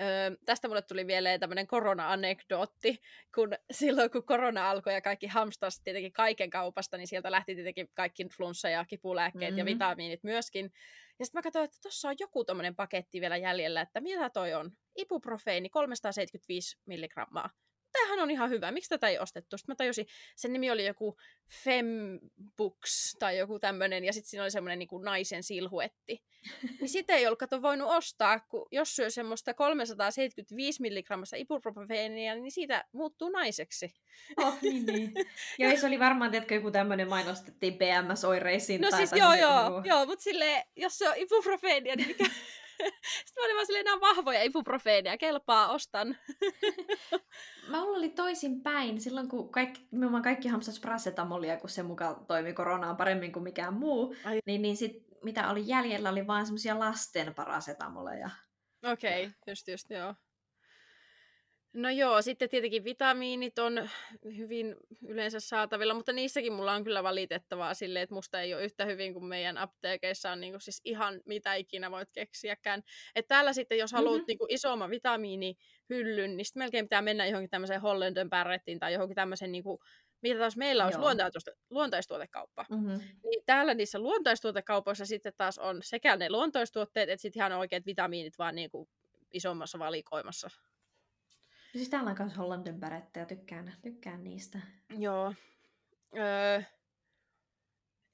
[0.00, 3.00] Öö, tästä mulle tuli vielä tämmöinen korona-anekdootti,
[3.34, 7.88] kun silloin kun korona alkoi ja kaikki hamstasi tietenkin kaiken kaupasta, niin sieltä lähti tietenkin
[7.94, 9.58] kaikki flunssa ja kipulääkkeet mm-hmm.
[9.58, 10.72] ja vitamiinit myöskin.
[11.18, 14.54] Ja sitten mä katsoin, että tuossa on joku tommonen paketti vielä jäljellä, että mitä toi
[14.54, 14.70] on?
[14.96, 17.50] Ibuprofeini 375 milligrammaa
[17.92, 19.58] tämähän on ihan hyvä, miksi tätä ei ostettu?
[19.58, 21.16] Sitten mä tajusin, sen nimi oli joku
[21.64, 26.22] Fembooks tai joku tämmöinen, ja sitten siinä oli semmoinen niin naisen silhuetti.
[26.80, 32.52] Niin sitä ei ollut kato voinut ostaa, kun jos syö semmoista 375 milligrammassa ibuprofeenia, niin
[32.52, 33.94] siitä muuttuu naiseksi.
[34.36, 35.12] Oh, niin, niin.
[35.58, 38.80] Joo, se oli varmaan, että joku tämmöinen mainostettiin PMS-oireisiin.
[38.80, 42.24] No tai siis joo, joo, joo, mutta silleen, jos se on ibuprofeenia, niin mikä,
[43.26, 46.16] sitten mä olin vaan silleen, nämä vahvoja ibuprofeenia, kelpaa, ostan.
[47.70, 49.00] mä oli toisin päin.
[49.00, 53.74] Silloin kun kaikki, nimenomaan kaikki hamsas parasetamolia, kun se mukaan toimi koronaan paremmin kuin mikään
[53.74, 54.38] muu, Ai.
[54.46, 58.30] niin, niin sit, mitä oli jäljellä, oli vaan semmoisia lasten parasetamoleja.
[58.92, 60.14] Okei, okay, just just, joo.
[61.72, 63.88] No joo, sitten tietenkin vitamiinit on
[64.36, 64.76] hyvin
[65.06, 69.12] yleensä saatavilla, mutta niissäkin mulla on kyllä valitettavaa silleen, että musta ei ole yhtä hyvin
[69.12, 72.82] kuin meidän apteekeissa on niin kuin siis ihan mitä ikinä voit keksiäkään.
[73.14, 74.24] Et täällä sitten, jos haluat mm-hmm.
[74.28, 79.14] niin kuin isomman vitamiinihyllyn, niin sitten melkein pitää mennä johonkin tämmöiseen Hollenden Barrettiin tai johonkin
[79.14, 79.78] tämmöiseen niin kuin
[80.22, 80.98] mitä taas meillä olisi
[81.70, 82.66] luontaistuotekauppa.
[82.70, 83.00] Mm-hmm.
[83.24, 88.38] Niin täällä niissä luontaistuotekaupoissa sitten taas on sekä ne luontaistuotteet, että sitten ihan oikeat vitamiinit
[88.38, 88.88] vaan niin kuin
[89.32, 90.50] isommassa valikoimassa.
[91.78, 94.58] Siis täällä on myös Hollandenpärettä ja tykkään, tykkään niistä.
[94.98, 95.34] Joo.
[96.16, 96.62] Öö,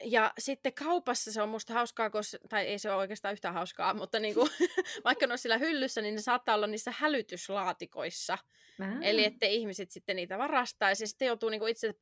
[0.05, 3.95] ja sitten kaupassa se on musta hauskaa, koska, tai ei se ole oikeastaan yhtä hauskaa,
[3.95, 4.49] mutta niinku,
[5.05, 8.39] vaikka ne on sillä hyllyssä, niin ne saattaa olla niissä hälytyslaatikoissa.
[8.81, 8.99] Ää.
[9.03, 11.95] Eli että ihmiset sitten niitä varastaisi ja sitten joutuu niinku itse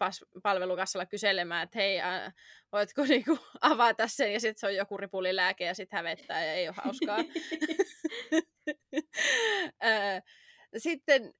[0.43, 2.35] palvelukassalla kyselemään, että hei, äh,
[2.73, 6.69] voitko niinku avata sen ja sitten se on joku ripulilääke ja sitten hävettää ja ei
[6.69, 7.19] ole hauskaa.
[10.77, 11.35] Sitten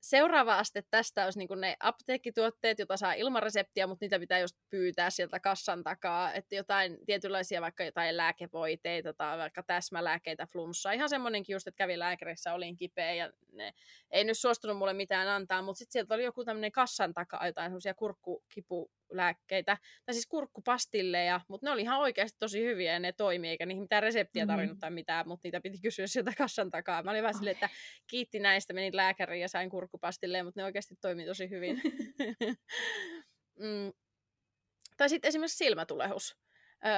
[0.00, 4.56] seuraava aste tästä olisi niin ne apteekkituotteet, joita saa ilman reseptiä, mutta niitä pitää just
[4.70, 6.32] pyytää sieltä kassan takaa.
[6.32, 10.92] Että jotain tietynlaisia vaikka jotain lääkevoiteita tai vaikka täsmälääkkeitä, flunssa.
[10.92, 13.74] Ihan semmoinenkin just, että kävin lääkärissä, olin kipeä ja ne
[14.10, 17.70] ei nyt suostunut mulle mitään antaa, mutta sitten sieltä oli joku tämmöinen kassan takaa jotain
[17.70, 23.12] semmoisia kurkkukipu lääkkeitä, tai siis kurkkupastilleja, mutta ne oli ihan oikeasti tosi hyviä ja ne
[23.12, 24.80] toimi, eikä niihin mitään reseptiä tarvinnut mm-hmm.
[24.80, 27.02] tai mitään, mutta niitä piti kysyä sieltä kassan takaa.
[27.02, 27.68] Mä olin vähän silleen, että
[28.06, 31.82] kiitti näistä, menin lääkäriin ja sain kurkkupastilleja, mutta ne oikeasti toimi tosi hyvin.
[33.62, 33.92] mm.
[34.96, 36.36] Tai sitten esimerkiksi silmätulehus.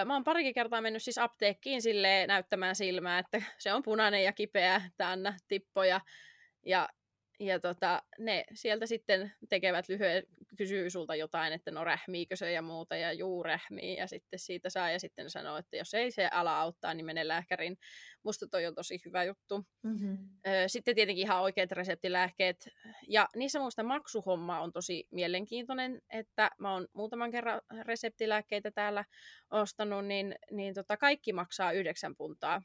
[0.04, 4.32] Mä oon parikin kertaa mennyt siis apteekkiin sille näyttämään silmää, että se on punainen ja
[4.32, 6.00] kipeä, että anna tippoja.
[6.66, 6.88] Ja
[7.40, 10.22] ja tota, ne sieltä sitten tekevät lyhyen,
[10.58, 14.70] kysyy sulta jotain, että no rähmiikö se ja muuta, ja juu rähmii, ja sitten siitä
[14.70, 17.76] saa, ja sitten sanoo, että jos ei se ala auttaa, niin mene lääkärin.
[18.22, 19.66] Musta toi on tosi hyvä juttu.
[19.82, 20.18] Mm-hmm.
[20.66, 22.68] Sitten tietenkin ihan oikeat reseptilääkkeet,
[23.08, 29.04] ja niissä muista maksuhomma on tosi mielenkiintoinen, että mä oon muutaman kerran reseptilääkkeitä täällä
[29.50, 32.62] ostanut, niin, niin tota, kaikki maksaa yhdeksän puntaa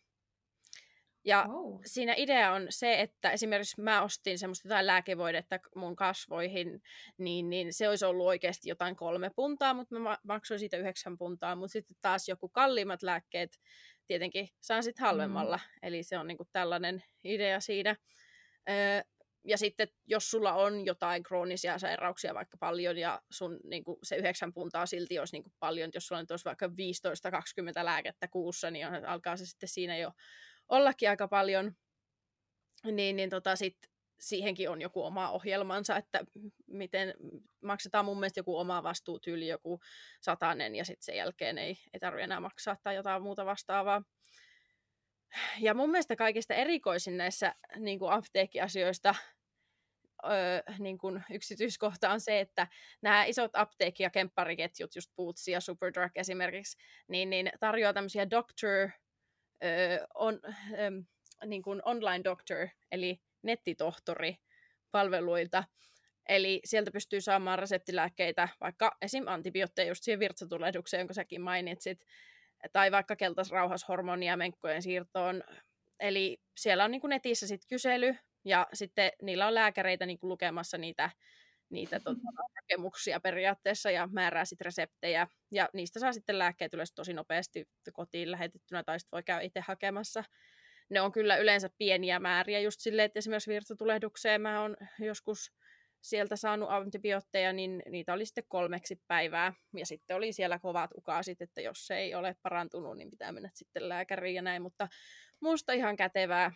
[1.25, 1.81] ja oh.
[1.85, 6.81] siinä idea on se, että esimerkiksi mä ostin semmoista jotain lääkevoidetta mun kasvoihin,
[7.17, 11.55] niin, niin se olisi ollut oikeasti jotain kolme puntaa, mutta mä maksoin siitä yhdeksän puntaa,
[11.55, 13.59] mutta sitten taas joku kalliimmat lääkkeet
[14.07, 15.57] tietenkin saan sitten halvemmalla.
[15.57, 15.87] Mm.
[15.87, 17.95] Eli se on niinku tällainen idea siinä.
[18.69, 19.01] Öö,
[19.43, 24.15] ja sitten jos sulla on jotain kroonisia sairauksia vaikka paljon ja sun niin kuin se
[24.15, 26.71] yhdeksän puntaa silti olisi niin kuin paljon, jos sulla on vaikka 15-20
[27.85, 30.11] lääkettä kuussa, niin alkaa se sitten siinä jo
[30.69, 31.75] ollakin aika paljon,
[32.91, 33.77] niin, niin tota sit
[34.19, 36.25] siihenkin on joku oma ohjelmansa, että
[36.67, 37.13] miten
[37.63, 39.79] maksetaan mun mielestä joku oma vastuutyyli, joku
[40.21, 44.03] satanen, ja sitten sen jälkeen ei, ei tarvitse enää maksaa tai jotain muuta vastaavaa.
[45.59, 49.15] Ja mun mielestä kaikista erikoisin näissä niin kuin apteekkiasioista
[50.23, 52.67] öö, niin kuin yksityiskohta on se, että
[53.01, 56.77] nämä isot apteekki- ja kemppariketjut, just Boots ja Superdrug esimerkiksi,
[57.07, 58.89] niin, niin tarjoaa tämmöisiä doctor
[60.13, 60.39] on,
[61.45, 64.35] niin kuin online doctor, eli nettitohtori
[64.91, 65.63] palveluilta.
[66.29, 69.27] Eli sieltä pystyy saamaan reseptilääkkeitä, vaikka esim.
[69.27, 72.05] antibiootteja just siihen virtsatulehdukseen, jonka säkin mainitsit,
[72.73, 75.43] tai vaikka keltasrauhashormonia menkkojen siirtoon.
[75.99, 80.29] Eli siellä on niin kuin netissä sit kysely, ja sitten niillä on lääkäreitä niin kuin
[80.29, 81.09] lukemassa niitä
[81.69, 82.21] niitä tota,
[83.23, 85.27] periaatteessa ja määrää sitten reseptejä.
[85.51, 89.59] Ja niistä saa sitten lääkkeet yleensä tosi nopeasti kotiin lähetettynä tai sitten voi käydä itse
[89.59, 90.23] hakemassa.
[90.89, 95.51] Ne on kyllä yleensä pieniä määriä just silleen, että esimerkiksi virtsatulehdukseen mä oon joskus
[96.01, 99.53] sieltä saanut antibiootteja, niin niitä oli sitten kolmeksi päivää.
[99.77, 103.49] Ja sitten oli siellä kovat ukaasit, että jos se ei ole parantunut, niin pitää mennä
[103.53, 104.61] sitten lääkäriin ja näin.
[104.61, 104.87] Mutta
[105.39, 106.51] musta ihan kätevää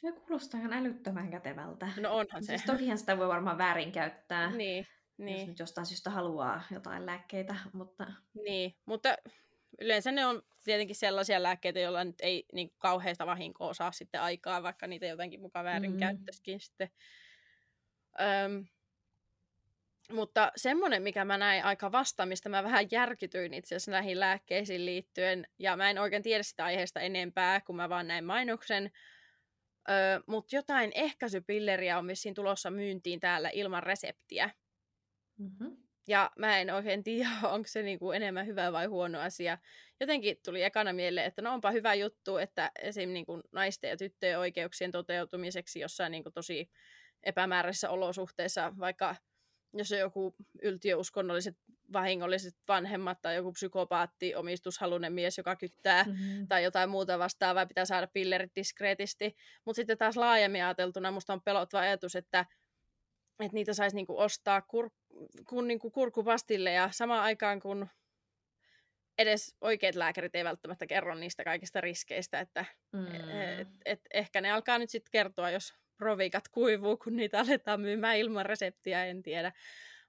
[0.00, 1.88] Se kuulostaa ihan älyttömän kätevältä.
[2.00, 2.46] No onhan se.
[2.46, 4.86] Siis tokihan sitä voi varmaan väärinkäyttää, Niin, jos
[5.18, 8.06] niin, nyt jostain syystä haluaa jotain lääkkeitä, mutta
[8.44, 8.76] niin.
[8.86, 9.16] Mutta
[9.80, 14.62] yleensä ne on tietenkin sellaisia lääkkeitä, joilla nyt ei niin kauheasta vahinkoa saa sitten aikaa,
[14.62, 15.98] vaikka niitä jotenkin mukaan väärin Mm.
[15.98, 16.90] käyttäisikin sitten.
[18.20, 18.66] Öm,
[20.12, 24.86] mutta semmoinen, mikä mä näin aika vasta, mistä mä vähän järkytyin itse asiassa näihin lääkkeisiin
[24.86, 28.90] liittyen, ja mä en oikein tiedä sitä aiheesta enempää, kun mä vaan näin mainoksen,
[29.90, 34.50] öö, mutta jotain ehkäisypilleriä on vissiin tulossa myyntiin täällä ilman reseptiä.
[35.38, 35.76] mm-hmm.
[36.08, 39.58] Ja mä en oikein tiedä, onko se niinku enemmän hyvä vai huono asia.
[40.00, 43.12] Jotenkin tuli ekana mieleen, että no onpa hyvä juttu, että esim.
[43.12, 46.70] Niinku naisten ja tyttöjen oikeuksien toteutumiseksi jossain niinku tosi
[47.22, 49.16] epämääräisissä olosuhteissa, vaikka
[49.72, 51.56] jos on joku yltiöuskonnolliset
[51.92, 56.48] vahingolliset vanhemmat tai joku psykopaatti, omistushalunen mies, joka kyttää, Mm-hmm.
[56.48, 59.36] tai jotain muuta vastaavaa, pitää saada pillerit diskreetisti.
[59.64, 62.46] Mutta sitten taas laajemmin ajateltuna musta on pelottava ajatus, että,
[63.40, 64.90] että niitä saisi niinku ostaa kur,
[65.48, 67.88] kun niinku kurkupastille ja samaan aikaan kun
[69.18, 73.06] edes oikeat lääkärit ei välttämättä kerro niistä kaikista riskeistä, että Mm.
[73.60, 78.16] et, et ehkä ne alkaa nyt sitten kertoa, jos rovikat kuivuu, kun niitä aletaan myymään
[78.16, 79.52] ilman reseptiä, en tiedä.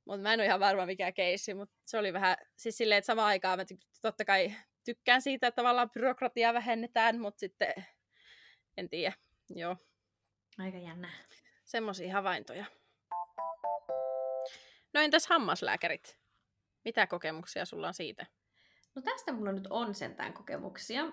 [0.07, 3.05] Mutta mä en ole ihan varma mikä keissi, mutta se oli vähän, siis silleen, että
[3.05, 4.53] samaan aikaan mä ty- totta kai
[4.85, 7.73] tykkään siitä, että tavallaan byrokratiaa vähennetään, mutta sitten
[8.77, 9.13] en tiedä,
[9.49, 9.77] joo,
[10.59, 11.09] Aika jännä.
[11.65, 12.65] semmoisia havaintoja.
[14.93, 16.17] No entäs hammaslääkärit?
[16.85, 18.25] Mitä kokemuksia sulla on siitä?
[18.95, 21.03] No tästä mulla nyt on sentään kokemuksia.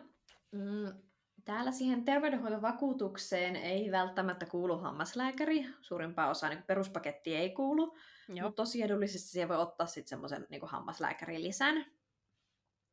[0.53, 1.03] Mm,
[1.45, 5.67] täällä siihen terveydenhoitovakuutukseen ei välttämättä kuulu hammaslääkäri.
[5.81, 7.97] Suurimpaa osaa niin peruspaketti ei kuulu.
[8.29, 11.87] Mutta tosi edullisesti siihen voi ottaa sitten semmoisen niin hammaslääkärin lisän.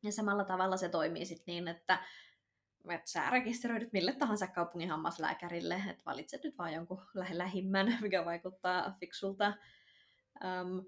[0.02, 2.04] Ja samalla tavalla se toimii sitten niin, että,
[2.88, 8.96] että sä rekisteröidyt mille tahansa kaupungin hammaslääkärille, että valitset nyt vaan jonkun lähimmän, mikä vaikuttaa
[9.00, 9.54] fiksulta.
[10.44, 10.84] Um,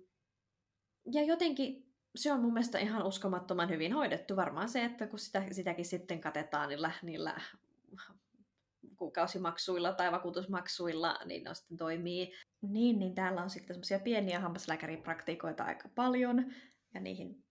[1.12, 4.36] ja jotenkin se on mun mielestä ihan uskomattoman hyvin hoidettu.
[4.36, 7.40] Varmaan se, että kun sitä, sitäkin sitten katetaan niillä, niillä
[8.96, 12.32] kuukausimaksuilla tai vakuutusmaksuilla, niin ne sitten toimii.
[12.68, 16.52] Niin, niin täällä on sitten semmoisia pieniä hammaslääkäripraktikoita aika paljon,
[16.94, 17.44] ja niihin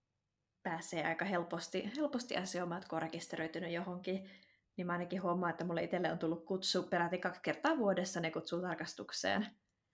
[0.62, 4.30] pääsee aika helposti, helposti asioimaan, että kun on rekisteröitynyt johonkin,
[4.76, 8.30] niin mä ainakin huomaan, että mulle itselle on tullut kutsu peräti kaksi kertaa vuodessa, ne
[8.30, 9.46] kutsuu tarkastukseen,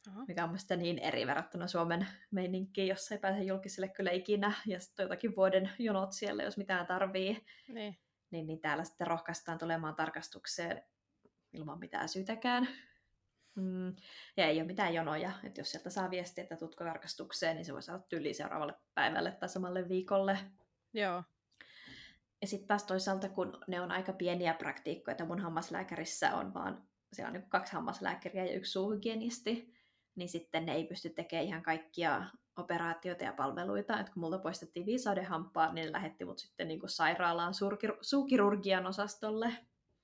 [0.08, 0.24] Aha.
[0.28, 4.80] mikä on mielestäni niin eri verrattuna Suomen meininkiin, jossa ei pääse julkiselle kyllä ikinä, ja
[4.80, 7.98] sitten jotakin vuoden jonot siellä, jos mitään tarvii niin.
[8.30, 10.82] niin, niin täällä sitten rohkaistaan tulemaan tarkastukseen
[11.52, 12.68] ilman mitään syytäkään.
[13.54, 13.96] Mm.
[14.36, 17.72] Ja ei ole mitään jonoja, että jos sieltä saa viestiä, että tutko tarkastukseen, niin se
[17.72, 20.38] voi saada tyyliin seuraavalle päivälle tai samalle viikolle.
[20.94, 21.22] Joo,
[22.40, 26.88] Ja sitten taas toisaalta, kun ne on aika pieniä praktiikkoja, että mun hammaslääkärissä on vaan,
[27.12, 29.74] siellä on niin kaksi hammaslääkäriä ja yksi suuhygienisti,
[30.14, 34.00] niin sitten ne ei pysty tekemään ihan kaikkia operaatioita ja palveluita.
[34.00, 37.54] Et kun multa poistettiin viisaudenhampaat, niin ne lähetti mut sitten niin kuin sairaalaan
[38.00, 39.46] suukirurgian osastolle,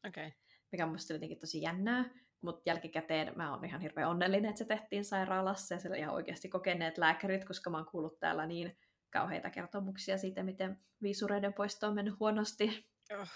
[0.06, 0.26] okei.
[0.26, 0.38] Okay.
[0.72, 2.04] mikä on musta jotenkin tosi jännää.
[2.40, 6.49] Mutta jälkikäteen mä oon ihan hirveän onnellinen, että se tehtiin sairaalassa ja siellä ihan oikeasti
[6.49, 8.79] kokeneet lääkärit, koska mä oon kuullut täällä niin
[9.11, 12.90] kauheita kertomuksia siitä, miten viisureiden poisto on mennyt huonosti.
[13.20, 13.29] Oh.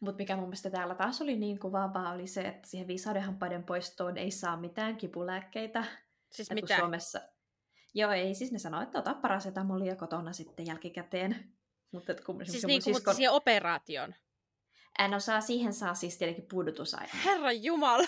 [0.00, 4.16] Mutta mikä mun mielestä täällä taas oli niin kuvaavaa, oli se, että siihen viisaudenhampaiden poistoon
[4.16, 5.84] ei saa mitään kipulääkkeitä.
[6.32, 6.76] Siis Et mitä?
[6.76, 7.20] Suomessa...
[7.94, 11.52] Joo, ei, siis ne sanoo, että ota parasetamolia kotona sitten jälkikäteen.
[11.92, 13.14] Mutta kun Siis niin kuin, siskon...
[13.14, 14.14] siihen operaation.
[14.98, 17.08] En osaa, siihen saa siis tietenkin puudutusaine.
[17.24, 18.06] Herran jumala.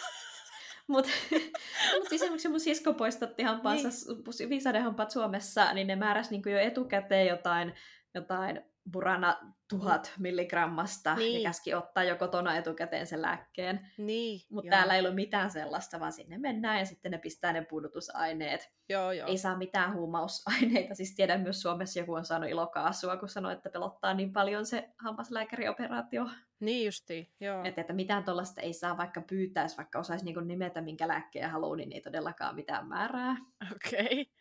[0.86, 1.10] Mutta
[1.94, 3.88] mut siis esimerkiksi mun sisko poistotti hampaansa,
[4.38, 4.50] niin.
[4.50, 7.74] viisaudenhampaat Suomessa, niin ne määräsi niin jo etukäteen jotain,
[8.14, 8.60] jotain
[8.92, 11.42] burana tuhat milligrammasta Niin.
[11.42, 13.90] ja käski ottaa jo kotona etukäteen sen lääkkeen.
[13.98, 17.64] Niin, Mutta täällä ei ole mitään sellaista, vaan sinne mennään ja sitten ne pistää ne
[17.64, 18.72] puudutusaineet.
[18.88, 19.28] Joo, joo.
[19.28, 20.94] Ei saa mitään huumausaineita.
[20.94, 24.88] Siis tiedän myös Suomessa joku on saanut ilokaasua, kun sanoi, että pelottaa niin paljon se
[24.98, 26.26] hammaslääkärioperaatio.
[26.60, 27.64] Niin justiin, joo.
[27.64, 31.76] Että, että mitään tuollaista ei saa vaikka pyytäisi, vaikka osaisi niin nimetä minkä lääkkeen haluaa,
[31.76, 33.36] niin ei todellakaan mitään määrää.
[33.72, 34.04] Okei.
[34.04, 34.39] Okay.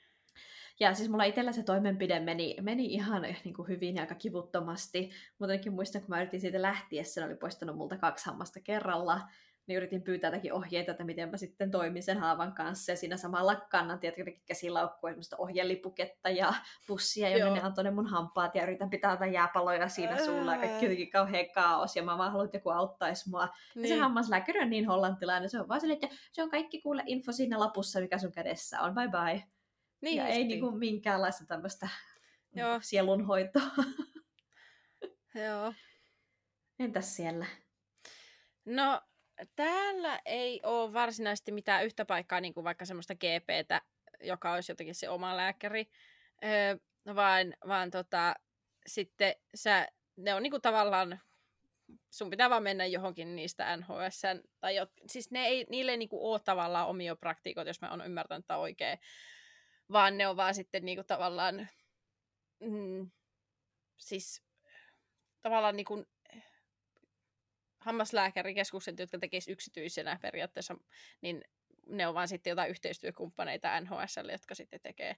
[0.79, 5.09] Ja siis mulla itsellä se toimenpide meni, meni ihan niin kuin hyvin ja aika kivuttomasti.
[5.39, 9.21] Mutta ainakin muistan, kun mä yritin siitä lähtiessä, oli poistanut multa kaksi hammasta kerralla,
[9.67, 12.91] niin yritin pyytää jotakin ohjeita, että miten mä sitten toimin sen haavan kanssa.
[12.91, 16.53] Ja siinä samalla kannan tietenkin käsilaukkua, semmoista ohjelipuketta ja
[16.87, 17.55] pussia, jonne Joo.
[17.55, 18.55] ne antoi ne mun hampaat.
[18.55, 21.95] Ja yritän pitää jotain jääpaloja siinä suulla ja kaikki jotenkin kauhean kaos.
[21.95, 23.41] Ja mä vaan haluan, että joku auttaisi mua.
[23.41, 23.99] Ja se Niin.
[23.99, 27.59] hammaslääkäri on niin hollantilainen, se on vaan silleen, että se on kaikki kuule info siinä
[27.59, 29.43] lapussa, mikä sun kädessä on, bye bye.
[30.01, 31.89] Niin ja ei niinku minkäänlaista tämmöistä
[32.55, 32.79] Joo.
[32.81, 33.71] sielunhoitoa.
[35.45, 35.73] Joo.
[36.79, 37.45] Entäs siellä?
[38.65, 39.01] No,
[39.55, 43.81] täällä ei ole varsinaisesti mitään yhtä paikkaa, niin kuin vaikka semmoista GPtä,
[44.23, 45.89] joka olisi jotenkin se oma lääkäri,
[46.43, 46.77] öö,
[47.15, 48.35] vaan, vaan tota,
[48.87, 51.19] sitten sä, ne on niin kuin tavallaan
[52.09, 54.21] sun pitää vaan mennä johonkin niistä NHS,
[54.59, 58.05] tai jo, siis ne ei, niille ei niinku ole tavallaan omia praktiikoita, jos mä oon
[58.05, 58.99] ymmärtänyt tämä oikein,
[59.91, 61.67] vaan ne on vaan sitten niinku tavallaan,
[62.59, 63.11] mm,
[63.97, 64.43] siis
[65.41, 66.05] tavallaan niinku
[67.79, 70.75] hammaslääkärikeskukset, jotka tekisivät yksityisenä periaatteessa,
[71.21, 71.43] niin
[71.87, 75.15] ne on vaan sitten jotain yhteistyökumppaneita NHSlle, jotka sitten tekee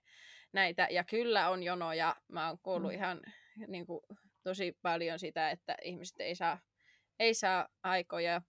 [0.53, 0.87] näitä.
[0.91, 2.15] Ja kyllä on jonoja.
[2.27, 2.95] Mä oon kuullut mm.
[2.95, 3.21] ihan
[3.67, 3.99] niin kuin,
[4.43, 6.59] tosi paljon sitä, että ihmiset ei saa,
[7.19, 8.41] ei saa aikoja.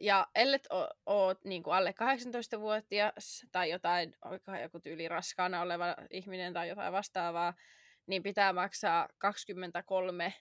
[0.00, 0.68] Ja ellet
[1.06, 4.14] ole niin kuin alle 18-vuotias tai jotain,
[4.62, 7.54] joku tyyli raskaana oleva ihminen tai jotain vastaavaa,
[8.06, 10.34] niin pitää maksaa 23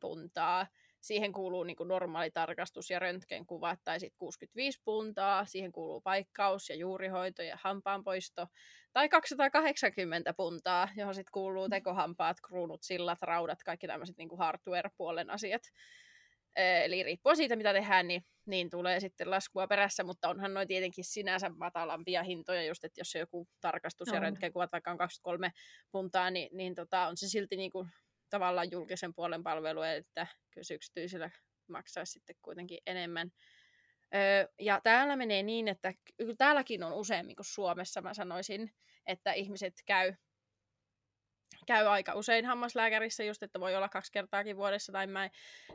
[0.00, 0.66] puntaa
[1.06, 5.44] Siihen kuuluu niin kuin normaali tarkastus ja röntgenkuvat tai sitten 65 puntaa.
[5.44, 8.46] Siihen kuuluu paikkaus ja juurihoito ja hampaanpoisto.
[8.92, 15.62] Tai 280 puntaa, johon sitten kuuluu tekohampaat, kruunut, sillat, raudat, kaikki tämmöiset niin hardware-puolen asiat.
[16.56, 21.04] Eli riippuen siitä, mitä tehdään, niin, niin tulee sitten laskua perässä, mutta onhan noin tietenkin
[21.04, 25.50] sinänsä matalampia hintoja, just että jos se joku tarkastus ja röntgenkuvat vaikka on 23
[25.92, 27.88] puntaa, niin, niin tota, on se silti niin kuin
[28.30, 31.30] tavallaan julkisen puolen palvelu, että kyllä yksityisellä
[31.68, 33.30] maksaisi sitten kuitenkin enemmän.
[34.14, 35.92] Öö, ja täällä menee niin, että
[36.38, 38.70] täälläkin on useammin kuin Suomessa, mä sanoisin,
[39.06, 40.14] että ihmiset käy
[41.66, 45.30] käy aika usein hammaslääkärissä, just että voi olla kaksi kertaakin vuodessa tai näin,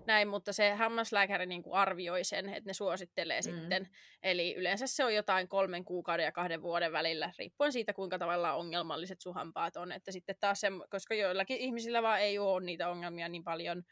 [0.07, 3.43] näin mutta se hammaslääkäri niin kuin arvioi sen, että ne suosittelee mm.
[3.43, 3.89] sitten.
[4.23, 8.57] Eli yleensä se on jotain kolmen kuukauden ja kahden vuoden välillä, riippuen siitä, kuinka tavallaan
[8.57, 9.91] ongelmalliset suhampaat on.
[9.91, 13.83] Että sitten taas se, koska joillakin ihmisillä vaan ei ole niitä ongelmia niin paljon,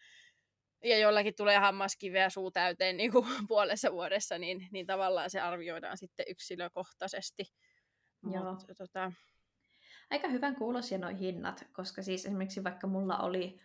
[0.84, 5.98] ja jollakin tulee hammaskiveä suu täyteen niin kuin puolessa vuodessa, niin, niin tavallaan se arvioidaan
[5.98, 7.44] sitten yksilökohtaisesti.
[8.32, 8.44] Joo.
[8.44, 9.12] Mut, tota,
[10.12, 13.62] aika hyvän kuulosia nuo hinnat, koska siis esimerkiksi vaikka mulla oli,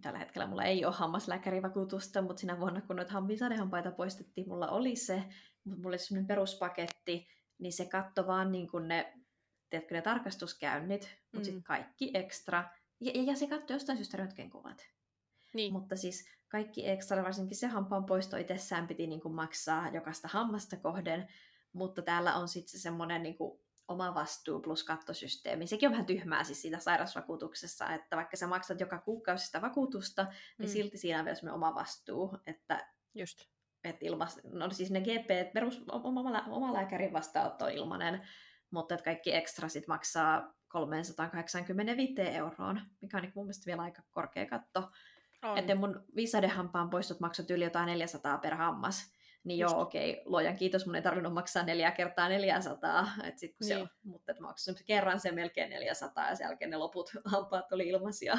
[0.00, 4.96] tällä hetkellä mulla ei ole hammaslääkärivakuutusta, mutta sinä vuonna kun noita hammisadehampaita poistettiin, mulla oli
[4.96, 5.24] se,
[5.64, 9.12] mutta mulla oli sellainen peruspaketti, niin se katto vaan niin kuin ne,
[9.70, 11.44] tiedätkö, ne tarkastuskäynnit, mutta mm.
[11.44, 12.64] sitten kaikki ekstra,
[13.00, 14.86] ja, ja, ja se katto jostain syystä röntgenkuvat.
[15.54, 15.72] Niin.
[15.72, 20.76] Mutta siis kaikki ekstra, varsinkin se hampaan poisto itsessään piti niin kuin maksaa jokaista hammasta
[20.76, 21.28] kohden,
[21.72, 25.66] mutta täällä on sitten se semmoinen niin kuin oma vastuu plus kattosysteemi.
[25.66, 30.26] Sekin on vähän tyhmää siis siitä sairausvakuutuksessa, että vaikka sä maksat joka kuukausi sitä vakuutusta,
[30.58, 30.72] niin mm.
[30.72, 33.44] silti siinä on vielä oma vastuu, että Just.
[33.84, 38.22] Et ilmas, no siis ne GP, perus, oma, oma lääkärin vastaanotto on ilmainen,
[38.70, 44.46] mutta että kaikki ekstrasit maksaa 385 euroon, mikä on niin mun mielestä vielä aika korkea
[44.46, 44.90] katto.
[45.42, 45.58] On.
[45.58, 49.13] Että mun viisadehampaan poistot maksat yli jotain 400 per hammas.
[49.44, 49.72] Niin Just.
[49.72, 53.68] joo, okei, okay, luojan kiitos, mun ei tarvinnut maksaa neljä kertaa 400, et sit kun
[53.68, 53.78] niin.
[53.78, 57.88] se mutta et maksoin kerran sen melkein 400 ja sen jälkeen ne loput hampaat oli
[57.88, 58.38] ilmaisia.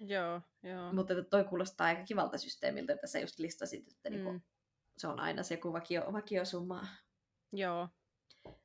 [0.00, 0.92] Joo, joo.
[0.92, 4.32] Mutta toi kuulostaa aika kivalta systeemiltä, että sä just listasit, että niinku mm.
[4.32, 4.48] niinku,
[4.98, 6.86] se on aina se joku vakio, vakiosumma.
[7.52, 7.88] Joo.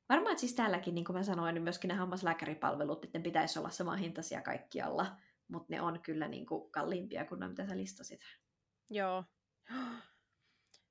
[0.09, 3.59] Varmaan, että siis täälläkin, niin kuin mä sanoin, niin myöskin ne hammaslääkäripalvelut, että ne pitäisi
[3.59, 5.17] olla saman hintaisia kaikkialla,
[5.47, 8.21] mutta ne on kyllä niin kuin kalliimpia kuin ne, mitä sä listasit.
[8.89, 9.23] Joo.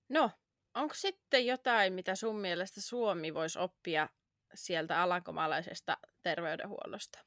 [0.09, 0.31] No,
[0.75, 4.09] onko sitten jotain, mitä sun mielestä Suomi voisi oppia
[4.55, 7.19] sieltä alankomaalaisesta terveydenhuollosta?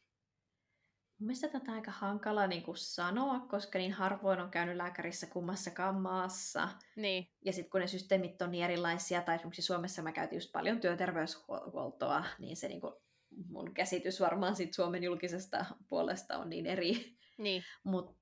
[1.19, 5.95] Mielestäni tätä on aika hankala niin kuin sanoa, koska niin harvoin on käynyt lääkärissä kummassakaan
[5.95, 6.69] maassa.
[6.95, 7.31] Niin.
[7.45, 10.79] Ja sitten kun ne systeemit on niin erilaisia, tai esimerkiksi Suomessa mä käytin just paljon
[10.79, 12.93] työterveyshuoltoa, niin se niin kuin,
[13.47, 17.17] mun käsitys varmaan sit Suomen julkisesta puolesta on niin eri.
[17.38, 17.63] Niin.
[17.83, 18.21] Mutta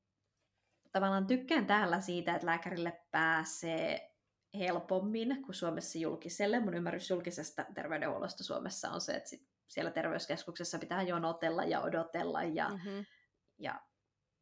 [0.91, 4.14] tavallaan tykkään täällä siitä, että lääkärille pääsee
[4.59, 6.59] helpommin kuin Suomessa julkiselle.
[6.59, 12.43] Mun ymmärrys julkisesta terveydenhuollosta Suomessa on se, että sit siellä terveyskeskuksessa pitää jonotella ja odotella
[12.43, 13.05] ja, mm-hmm.
[13.57, 13.81] ja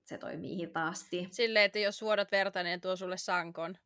[0.04, 1.28] se toimii hitaasti.
[1.32, 3.78] Silleen, että jos vuodot verta, niin tuo sulle sankon.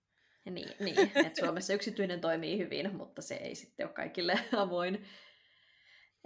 [0.46, 5.06] Niin, niin että Suomessa yksityinen toimii hyvin, mutta se ei sitten ole kaikille avoin.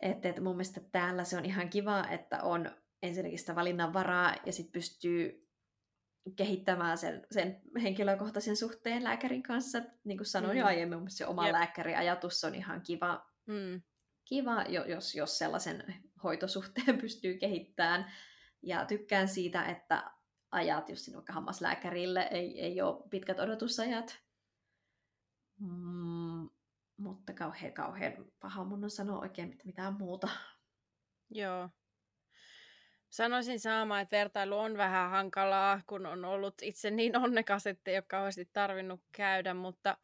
[0.01, 4.53] Että, että mun mielestä täällä se on ihan kiva, että on ensinnäkin sitä valinnanvaraa ja
[4.53, 5.40] sitten pystyy
[6.35, 9.81] kehittämään sen, sen henkilökohtaisen suhteen lääkärin kanssa.
[10.03, 10.59] Niin kuin sanoin mm.
[10.59, 11.53] jo aiemmin, se oma yep.
[11.53, 13.81] lääkäriajatus on ihan kiva, mm.
[14.25, 18.11] kiva jos, jos sellaisen hoitosuhteen pystyy kehittämään.
[18.61, 20.11] Ja tykkään siitä, että
[20.51, 24.19] ajat just vaikka hammaslääkärille ei, ei ole pitkät odotusajat.
[25.59, 26.49] Mm,
[26.97, 30.29] mutta kauhean, kauhean paha mun on sanoa oikein mitään muuta.
[31.29, 31.69] Joo.
[33.11, 37.97] Sanoisin sama, että vertailu on vähän hankalaa, kun on ollut itse niin onnekas, että ei
[37.97, 39.97] ole kauheasti tarvinnut käydä, mutta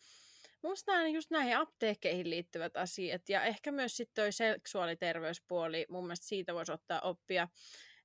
[0.62, 6.26] musta nämä just näihin apteekkeihin liittyvät asiat ja ehkä myös sitten toi seksuaaliterveyspuoli, mun mielestä
[6.26, 7.48] siitä voisi ottaa oppia.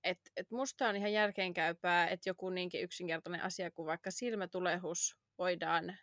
[0.05, 5.97] että et musta on ihan järkeenkäypää, että joku niinkin yksinkertainen asia kuin vaikka silmätulehus voidaan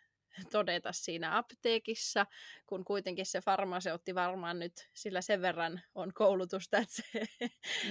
[0.52, 2.26] todeta siinä apteekissa,
[2.66, 7.28] kun kuitenkin se farmaseutti varmaan nyt sillä sen verran on koulutusta, että se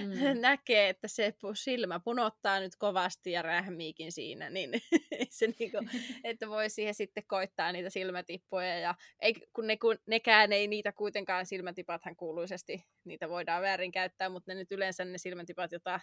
[0.04, 0.42] mm.
[0.42, 4.72] näkee, että se silmä punottaa nyt kovasti ja rähmiikin siinä, niin
[5.30, 5.78] se niinku,
[6.24, 10.92] että voi siihen sitten koittaa niitä silmätippuja ja ei, kun, ne, kun nekään ei niitä
[10.92, 16.00] kuitenkaan silmätipathan kuuluisesti, niitä voidaan väärin käyttää, mutta ne nyt yleensä ne silmätipat, joita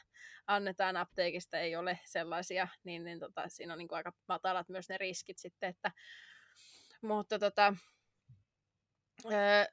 [0.47, 4.99] annetaan apteekista, ei ole sellaisia, niin, niin tota, siinä on niin aika matalat myös ne
[4.99, 5.91] riskit sitten, että
[7.03, 7.74] mutta tota,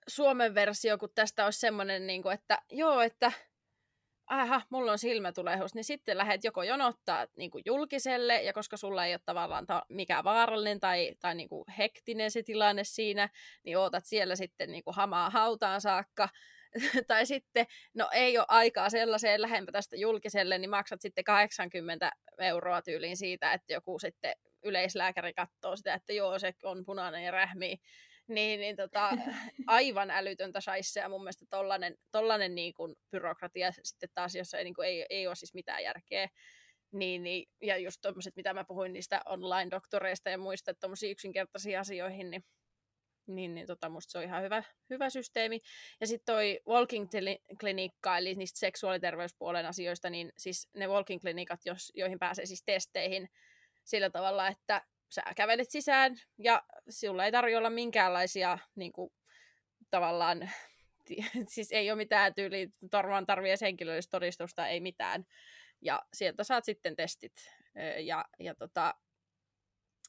[0.08, 3.32] Suomen versio, kun tästä olisi semmoinen, niin kuin, että joo, että
[4.28, 9.06] aha, mulla on silmätulehus, niin sitten lähdet joko jonottaa niin kuin julkiselle, ja koska sulla
[9.06, 13.30] ei ole tavallaan ta- mikään vaarallinen tai, tai niin kuin hektinen se tilanne siinä,
[13.64, 16.30] niin ootat siellä sitten niin kuin hamaa hautaan saakka,
[17.08, 22.82] tai sitten, no ei ole aikaa sellaiseen lähempä tästä julkiselle, niin maksat sitten 80 euroa
[22.82, 24.34] tyyliin siitä, että joku sitten
[24.64, 27.78] yleislääkäri katsoo sitä, että joo, se on punainen ja rähmii,
[28.28, 29.10] niin, niin tota,
[29.68, 30.60] aivan älytöntä
[31.02, 35.06] ja mun mielestä tollanen, tollanen niin kuin byrokratia sitten taas, jossa ei, niin kuin, ei,
[35.10, 36.28] ei ole siis mitään järkeä.
[36.92, 42.30] Niin, niin, ja just tuommoiset, mitä mä puhuin niistä online-doktoreista ja muista, tuommoisiin yksinkertaisiin asioihin,
[42.30, 42.44] niin,
[43.28, 45.62] niin, niin tota, musta se on ihan hyvä, hyvä systeemi.
[46.02, 47.08] Ja sitten toi walking
[47.60, 53.30] klinikka, eli niistä seksuaaliterveyspuolen asioista, niin siis ne walking klinikat, jos, joihin pääsee siis testeihin,
[53.84, 59.14] sillä tavalla, että sä kävelet sisään ja sulla ei tarvitse olla minkäänlaisia niin kuin,
[59.90, 60.50] tavallaan,
[61.54, 65.26] siis ei ole mitään tyyli, varmaan tarvii edes henkilöllistä todistusta, ei mitään.
[65.82, 67.34] Ja sieltä saat sitten testit.
[68.00, 68.94] Ja, ja tota,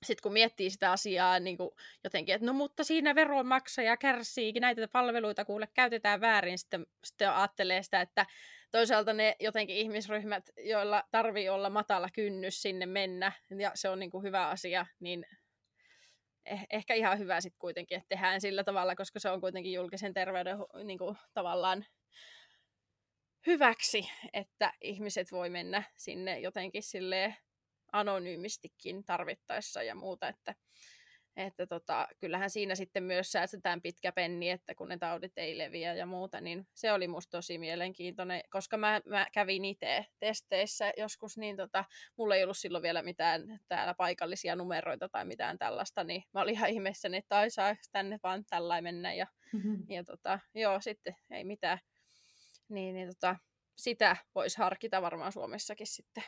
[0.02, 1.70] sitten kun miettii sitä asiaa niin kuin
[2.04, 7.82] jotenkin, että no mutta siinä veronmaksaja kärsii, näitä palveluita kuule käytetään väärin, sitten, sitten ajattelee
[7.82, 8.26] sitä, että
[8.70, 14.10] toisaalta ne jotenkin ihmisryhmät, joilla tarvii olla matala kynnys sinne mennä, ja se on niin
[14.10, 15.26] kuin hyvä asia, niin
[16.50, 20.14] eh- ehkä ihan hyvä sitten kuitenkin, että tehdään sillä tavalla, koska se on kuitenkin julkisen
[20.14, 21.86] terveyden niin kuin, tavallaan
[23.46, 27.36] hyväksi, että ihmiset voi mennä sinne jotenkin silleen
[27.94, 30.54] anonyymistikin tarvittaessa ja muuta, että
[31.36, 35.94] että tota, kyllähän siinä sitten myös säästetään pitkä penni, että kun ne taudit ei leviä
[35.94, 41.38] ja muuta, niin se oli musta tosi mielenkiintoinen, koska mä, mä kävin itse testeissä joskus,
[41.38, 41.84] niin tota,
[42.16, 46.54] mulla ei ollut silloin vielä mitään täällä paikallisia numeroita tai mitään tällaista, niin mä olin
[46.54, 49.86] ihan ihmeessäni, että ai saa tänne vaan tällainen mennä ja, mm-hmm.
[49.88, 51.78] ja tota, joo, sitten ei mitään.
[52.68, 53.36] Niin, niin tota,
[53.76, 56.24] sitä voisi harkita varmaan Suomessakin sitten.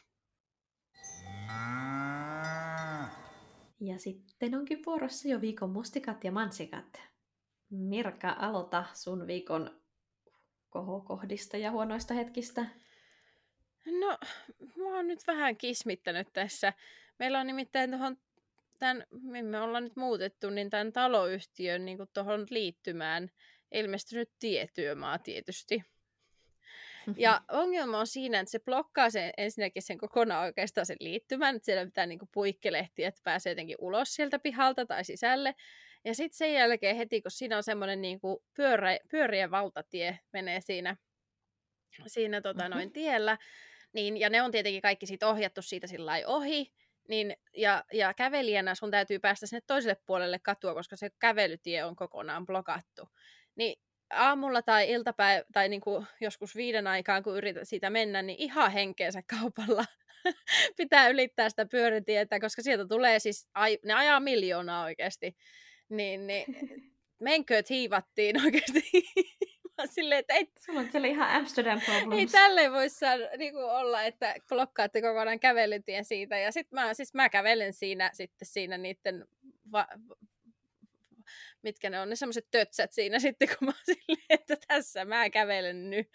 [3.80, 7.02] Ja sitten onkin vuorossa jo viikon mustikat ja mansikat.
[7.70, 9.80] Mirka, aloita sun viikon
[10.70, 12.66] kohokohdista ja huonoista hetkistä.
[13.86, 14.18] No,
[14.76, 16.72] mä oon nyt vähän kismittänyt tässä.
[17.18, 18.16] Meillä on nimittäin tuohon,
[18.78, 19.07] tämän,
[19.42, 23.30] me ollaan nyt muutettu, niin tämän taloyhtiön niin tuohon liittymään
[23.72, 25.84] ilmestynyt tietyömaa tietysti.
[27.16, 31.66] Ja ongelma on siinä, että se blokkaa sen, ensinnäkin sen kokonaan oikeastaan sen liittymän, että
[31.66, 35.54] siellä pitää niinku puikkelehti, että pääsee jotenkin ulos sieltä pihalta tai sisälle.
[36.04, 40.96] Ja sitten sen jälkeen heti, kun siinä on semmoinen niinku pyörä, pyörien valtatie menee siinä,
[42.07, 42.74] siinä tota, mm-hmm.
[42.74, 43.38] noin tiellä,
[43.92, 46.72] niin, ja ne on tietenkin kaikki siitä ohjattu siitä sillä ohi,
[47.09, 51.96] niin, ja, ja kävelijänä sun täytyy päästä sinne toiselle puolelle katua, koska se kävelytie on
[51.96, 53.09] kokonaan blokattu.
[53.54, 58.40] Niin aamulla tai iltapäivä tai niin kuin joskus viiden aikaan, kun yrität siitä mennä, niin
[58.40, 59.84] ihan henkeensä kaupalla
[60.76, 65.36] pitää ylittää sitä pyörätietä, koska sieltä tulee siis, ai, ne ajaa miljoonaa oikeasti.
[65.88, 66.44] Niin, niin
[67.18, 68.82] menkööt hiivattiin oikeasti.
[69.90, 70.52] silleen, että ei...
[70.61, 72.20] Sulla on siellä ihan Amsterdam problems.
[72.20, 76.38] Ei tälleen voi saada, niin kuin olla, että blokkaatte kokonaan kävelytien siitä.
[76.38, 79.26] Ja sitten mä, siis mä kävelen siinä, sitten siinä niiden
[79.72, 79.88] va-
[81.66, 85.90] mitkä ne on, ne semmoiset tötsät siinä sitten, kun mä silleen, että tässä mä kävelen
[85.90, 86.08] nyt.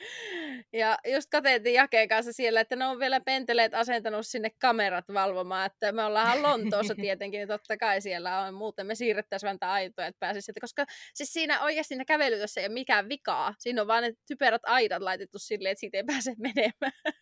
[0.74, 5.66] Ja just kateetin Jakeen kanssa siellä, että ne on vielä penteleet asentanut sinne kamerat valvomaan,
[5.66, 10.08] että me ollaan Lontoossa tietenkin, niin totta kai siellä on, muuten me siirrettäisiin vähän aitoja,
[10.08, 13.88] että pääsisi sieltä, koska siis siinä oikeasti siinä kävelytössä ei ole mikään vikaa, siinä on
[13.88, 17.16] vaan ne typerät aidat laitettu silleen, että siitä ei pääse menemään.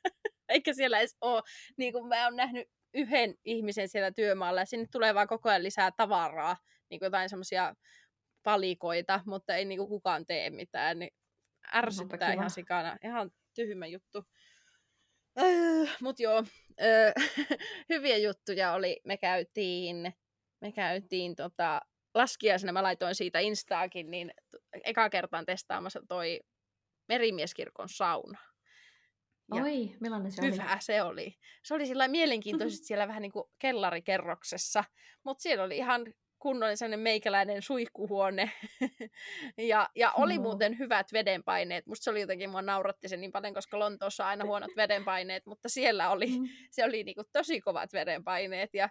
[0.49, 1.41] Eikä siellä edes ole,
[1.77, 5.63] niin kuin mä oon nähnyt yhden ihmisen siellä työmaalla ja sinne tulee vaan koko ajan
[5.63, 6.57] lisää tavaraa,
[6.89, 7.75] niin kuin jotain semmoisia
[8.43, 11.11] palikoita, mutta ei niinku kukaan tee mitään, niin
[11.75, 12.97] ärsyttää ihan sikana.
[13.03, 14.25] Ihan tyhmä juttu.
[15.39, 16.43] Äh, mut joo,
[16.81, 17.13] äh,
[17.89, 19.01] hyviä juttuja oli.
[19.05, 20.13] Me käytiin,
[20.61, 21.81] me käytiin tota,
[22.13, 24.31] laskiaisena, mä laitoin siitä Instaakin, niin
[24.83, 26.39] eka kertaan testaamassa toi
[27.07, 28.39] merimieskirkon sauna.
[29.55, 30.63] Ja Oi, millainen se hyvä oli?
[30.63, 31.35] Hyvä se oli.
[31.63, 34.83] Se oli sillä mielenkiintoisesti siellä vähän niin kuin kellarikerroksessa,
[35.23, 38.51] mutta siellä oli ihan kunnollinen meikäläinen suihkuhuone.
[39.57, 40.41] ja, ja oli no.
[40.41, 41.87] muuten hyvät vedenpaineet.
[41.87, 45.45] Musta se oli jotenkin, mua nauratti se niin paljon, koska Lontoossa on aina huonot vedenpaineet,
[45.45, 46.47] mutta siellä oli, mm.
[46.71, 48.69] se oli niinku tosi kovat vedenpaineet.
[48.73, 48.89] Ja,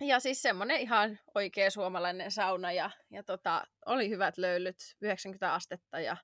[0.00, 6.00] ja siis semmoinen ihan oikea suomalainen sauna ja, ja tota, oli hyvät löylyt, 90 astetta
[6.00, 6.16] ja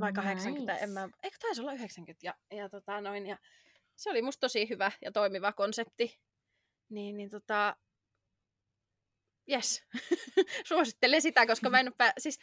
[0.00, 0.84] vai 80, nice.
[0.84, 3.38] en mä, eikö taisi olla 90 ja, ja, tota noin, ja
[3.96, 6.20] se oli musta tosi hyvä ja toimiva konsepti.
[6.88, 7.76] Niin, niin tota,
[9.50, 9.82] yes,
[10.68, 12.38] suosittelen sitä, koska mä en ole, siis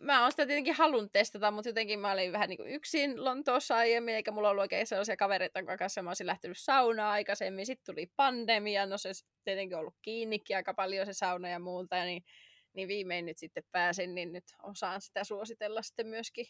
[0.00, 3.76] mä oon sitä tietenkin halunnut testata, mutta jotenkin mä olin vähän niin kuin yksin Lontoossa
[3.76, 7.66] aiemmin, eikä mulla ollut oikein sellaisia kavereita, jonka kanssa mä olisin lähtenyt saunaan aikaisemmin.
[7.66, 9.10] Sitten tuli pandemia, no se
[9.44, 12.24] tietenkin ollut kiinnikin aika paljon se sauna ja muuta, niin,
[12.72, 16.46] niin viimein nyt sitten pääsin, niin nyt osaan sitä suositella sitten myöskin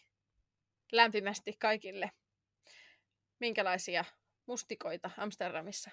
[0.91, 2.11] lämpimästi kaikille.
[3.39, 4.05] Minkälaisia
[4.45, 5.91] mustikoita Amsterdamissa?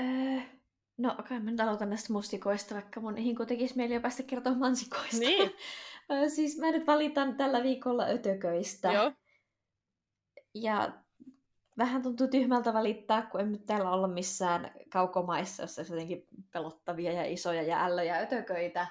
[0.00, 0.40] Öö,
[0.96, 4.54] no kai mä nyt aloitan näistä mustikoista, vaikka mun niihin kuitenkin mieli jo päästä kertoa
[4.54, 5.18] mansikoista.
[5.18, 5.50] Niin.
[6.34, 8.92] siis mä nyt valitan tällä viikolla ötököistä.
[8.92, 9.12] Joo.
[10.54, 10.92] Ja
[11.78, 17.12] vähän tuntuu tyhmältä valittaa, kun en nyt täällä olla missään kaukomaissa, jossa olisi jotenkin pelottavia
[17.12, 18.86] ja isoja ja ällöjä ötököitä.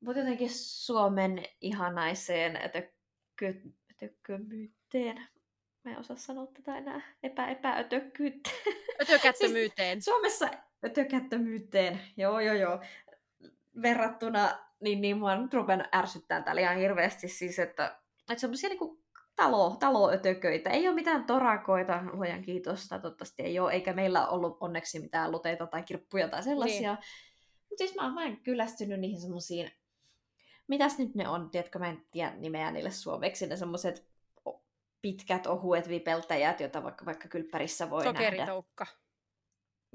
[0.00, 3.60] Mutta jotenkin Suomen ihanaiseen ötökö,
[3.92, 5.28] ötökömyyteen.
[5.84, 7.00] Mä en osaa sanoa tätä enää.
[7.22, 8.56] Epä, epäötökkyyteen.
[9.02, 9.96] Ötökättömyyteen.
[9.96, 10.48] siis Suomessa
[10.84, 12.00] ötökättömyyteen.
[12.16, 12.80] Joo, joo, joo.
[13.82, 17.98] Verrattuna, niin, niin mua nyt rupean ärsyttää täällä ihan hirveästi siis, että,
[18.30, 19.02] että semmoisia niinku
[19.36, 20.70] talo, taloötököitä.
[20.70, 25.66] Ei ole mitään torakoita, luojan kiitosta, toivottavasti ei ole, eikä meillä ollut onneksi mitään luteita
[25.66, 26.94] tai kirppuja tai sellaisia.
[26.94, 27.04] Niin.
[27.70, 29.70] Mutta siis mä oon kyllästynyt niihin semmoisiin
[30.68, 34.06] mitäs nyt ne on, tiedätkö, mä en tiedä nimeä niille suomeksi, ne semmoiset
[35.02, 38.84] pitkät, ohuet vipeltäjät, joita vaikka, vaikka kylppärissä voi Sokeritoukka.
[38.84, 39.03] nähdä.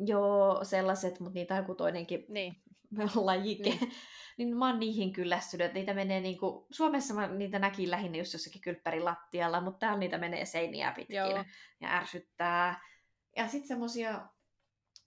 [0.06, 2.56] Joo, sellaiset, mutta niitä on joku toinenkin niin.
[3.16, 3.70] lajike.
[3.70, 3.92] Niin.
[4.38, 8.34] niin mä oon niihin kyllästynyt, että niitä menee niinku, Suomessa mä niitä näkin lähinnä just
[8.34, 11.44] jossakin kylppärin lattialla, mutta täällä niitä menee seiniä pitkin Joo.
[11.82, 12.82] ja ärsyttää.
[13.36, 14.28] Ja sitten semmosia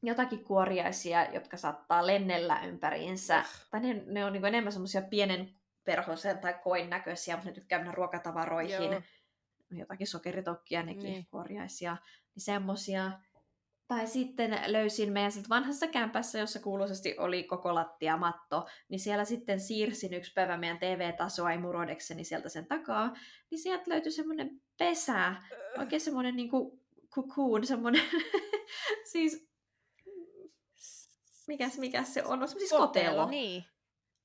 [0.03, 3.39] jotakin kuoriaisia, jotka saattaa lennellä ympäriinsä.
[3.39, 3.69] Uh.
[3.71, 7.79] Tai ne, ne on niin enemmän semmoisia pienen perhosen tai koin näköisiä, mutta ne tykkää
[7.79, 8.93] mennä ruokatavaroihin.
[8.93, 9.03] Joo.
[9.71, 11.27] Jotakin sokeritokkia, nekin niin.
[11.27, 11.97] kuoriaisia.
[12.35, 13.13] Niin semmosia.
[13.89, 19.61] Tai sitten löysin meidän sit vanhassa kämpässä, jossa kuuluisesti oli koko lattiamatto, niin siellä sitten
[19.61, 23.17] siirsin yksi päivä meidän TV-tasoa imuroidekseni sieltä sen takaa,
[23.51, 25.35] niin sieltä löytyi semmoinen pesä,
[25.79, 28.03] oikein semmoinen niinku cocoon, semmoinen,
[29.13, 29.49] siis
[31.47, 32.49] mikäs, mikäs se on?
[32.49, 33.27] Siis kotelo.
[33.31, 33.65] Niin.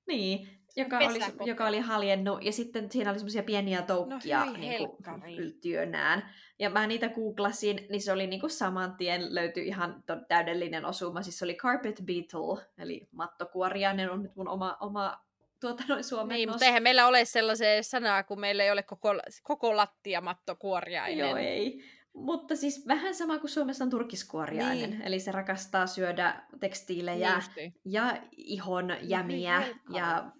[0.08, 4.90] Niin, joka oli, joka oli haljennut, ja sitten siinä oli semmoisia pieniä toukkia no, niin
[5.38, 6.30] yltyönään.
[6.60, 11.22] Ja mä niitä googlasin, niin se oli niin kuin saman tien löytyi ihan täydellinen osuma.
[11.22, 15.28] Siis se oli Carpet Beetle, eli mattokuoriainen on nyt mun oma, oma
[15.60, 16.38] tuota noin suomennos.
[16.38, 19.10] Niin, mutta eihän meillä ole sellaisia sanaa, kun meillä ei ole koko,
[19.44, 21.18] koko lattia mattokuoriainen.
[21.18, 21.84] Joo, ei.
[22.14, 25.02] Mutta siis vähän sama kuin Suomessa on turkiskuoriainen, niin.
[25.02, 30.32] eli se rakastaa syödä tekstiilejä niin ja ihon jämiä niin, ja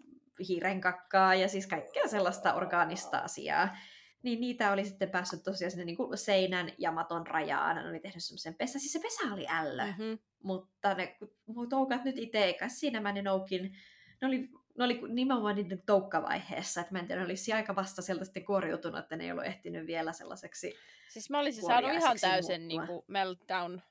[0.48, 3.78] hiirenkakkaa ja siis kaikkea sellaista orgaanista asiaa.
[4.24, 7.76] Niin niitä oli sitten päässyt tosiaan sinne niin kuin seinän ja maton rajaan.
[7.76, 8.80] Ne oli tehnyt semmoisen pesä.
[8.80, 9.86] Siis se pesä oli ällö.
[9.86, 10.20] Mm-hmm.
[10.44, 11.18] Mutta ne
[11.70, 13.78] toukat nyt itse, eikä siinä mä ne noukin.
[14.22, 18.02] Ne oli ne oli nimenomaan niiden toukkavaiheessa, että mä en tiedä, ne olisi aika vasta
[18.02, 20.74] sieltä sitten kuoriutunut, että ne ei ollut ehtinyt vielä sellaiseksi
[21.10, 23.82] Siis mä olisin saanut ihan täysin niin kuin meltdown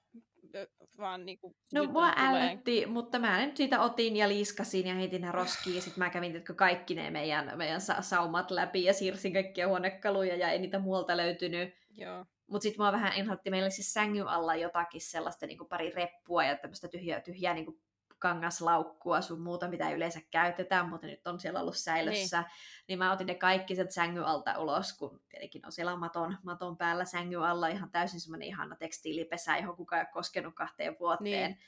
[0.98, 5.22] vaan niin kuin, No mua ällötti, mutta mä nyt siitä otin ja liiskasin ja heitin
[5.22, 5.82] ne roskiin.
[5.82, 10.50] Sitten mä kävin että kaikki ne meidän, meidän saumat läpi ja siirsin kaikkia huonekaluja ja
[10.50, 11.74] ei niitä muualta löytynyt.
[11.90, 12.24] Joo.
[12.46, 16.44] Mutta sitten mua vähän inhotti, meillä siis sängyn alla jotakin sellaista niin kuin pari reppua
[16.44, 17.80] ja tämmöistä tyhjää, tyhjää niin kuin
[18.18, 22.40] kangaslaukkua sun muuta, mitä yleensä käytetään, mutta nyt on siellä ollut säilössä.
[22.40, 22.50] Niin,
[22.88, 26.76] niin mä otin ne kaikki sieltä sängyn alta ulos, kun tietenkin on siellä maton, maton
[26.76, 31.50] päällä sängyn alla ihan täysin semmoinen ihana tekstiilipesä, johon kukaan ei ole koskenut kahteen vuoteen.
[31.50, 31.58] Niin.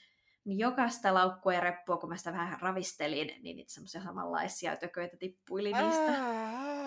[0.45, 5.17] niin jokaista laukkua ja reppua, kun mä sitä vähän ravistelin, niin niitä semmoisia samanlaisia tököitä
[5.17, 6.11] tippuili niistä.
[6.11, 6.78] Niin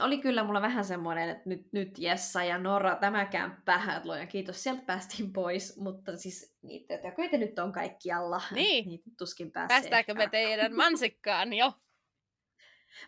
[0.00, 4.28] oli kyllä mulla vähän semmoinen, että nyt, nyt Jessa ja Nora, tämä kämppä, että luojan
[4.28, 8.42] kiitos, sieltä päästiin pois, mutta siis niitä tököitä nyt on kaikkialla.
[8.50, 8.88] Niin.
[8.88, 9.76] Niitä tuskin pääsee.
[9.76, 11.72] Päästäänkö me teidän mansikkaan jo?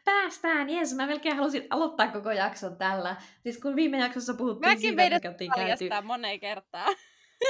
[0.05, 3.16] Päästään, jes, mä melkein halusin aloittaa koko jakson tällä.
[3.43, 5.89] Siis kun viime jaksossa puhuttiin Mäkin siitä, meidät käyty...
[6.03, 6.87] moneen kertaa.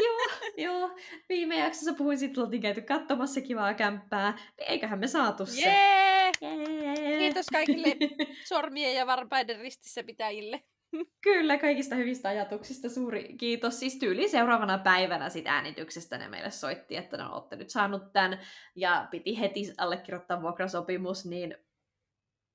[0.04, 0.18] joo,
[0.56, 0.96] joo.
[1.28, 4.30] Viime jaksossa puhuin siitä, että oltiin käyty katsomassa kivaa kämppää.
[4.30, 5.60] Niin eiköhän me saatu se.
[5.60, 6.13] Jee!
[6.44, 7.18] Yeah!
[7.18, 7.96] Kiitos kaikille
[8.48, 10.62] sormien ja varpaiden ristissä pitäjille.
[11.24, 13.80] Kyllä, kaikista hyvistä ajatuksista suuri kiitos.
[13.80, 18.40] Siis tyyli seuraavana päivänä sit äänityksestä ne meille soitti, että no olette nyt saanut tämän
[18.76, 21.56] ja piti heti allekirjoittaa vuokrasopimus, niin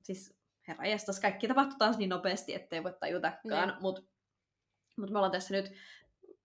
[0.03, 3.81] siis herra jästäs, kaikki tapahtui taas niin nopeasti, ettei voi tajutakaan, niin.
[3.81, 4.01] mutta
[4.97, 5.71] mut me ollaan tässä nyt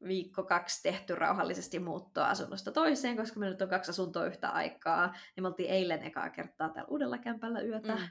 [0.08, 5.06] viikko kaksi tehty rauhallisesti muuttoa asunnosta toiseen, koska me nyt on kaksi asuntoa yhtä aikaa,
[5.06, 8.08] niin me oltiin eilen ekaa kertaa täällä uudella kämpällä yötä, mm.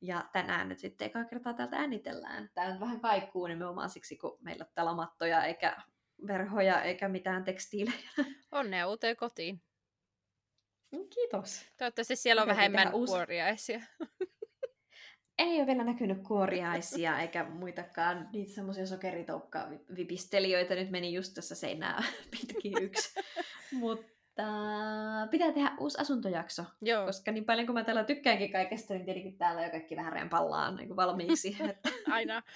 [0.00, 2.50] ja tänään nyt sitten ekaa kertaa täältä äänitellään.
[2.54, 5.76] Tää on vähän kaikkuu nimenomaan siksi, kun meillä on täällä mattoja eikä
[6.26, 8.10] verhoja eikä mitään tekstiilejä.
[8.52, 9.62] Onnea uuteen kotiin.
[10.90, 11.66] Kiitos.
[11.78, 13.12] Toivottavasti siellä on vähemmän uusi...
[13.12, 13.80] kuoriaisia.
[15.38, 20.74] ei ole vielä näkynyt kuoriaisia eikä muitakaan niitä semmoisia sokeritoukka-vipistelijöitä.
[20.74, 22.02] Nyt meni just tässä seinää
[22.40, 23.20] pitkin yksi.
[23.72, 24.44] Mutta
[25.30, 26.64] pitää tehdä uusi asuntojakso.
[26.82, 27.06] Joo.
[27.06, 30.76] Koska niin paljon kuin mä täällä tykkäänkin kaikesta, niin tietenkin täällä jo kaikki vähän rempallaan
[30.76, 31.56] niin kuin valmiiksi.
[31.70, 31.90] Että...
[32.10, 32.42] Aina.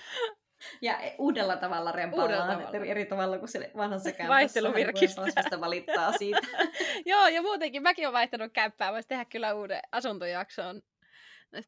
[0.80, 2.86] Ja uudella tavalla rempallaan, uudella tavalla.
[2.86, 4.28] Eri, tavalla kuin se vanhassa kämpässä.
[4.28, 5.60] Vaihteluvirkistä.
[5.60, 6.40] Valittaa siitä.
[7.06, 8.92] Joo, ja muutenkin mäkin olen vaihtanut kämppää.
[8.92, 10.82] Voisi tehdä kyllä uuden asuntojakson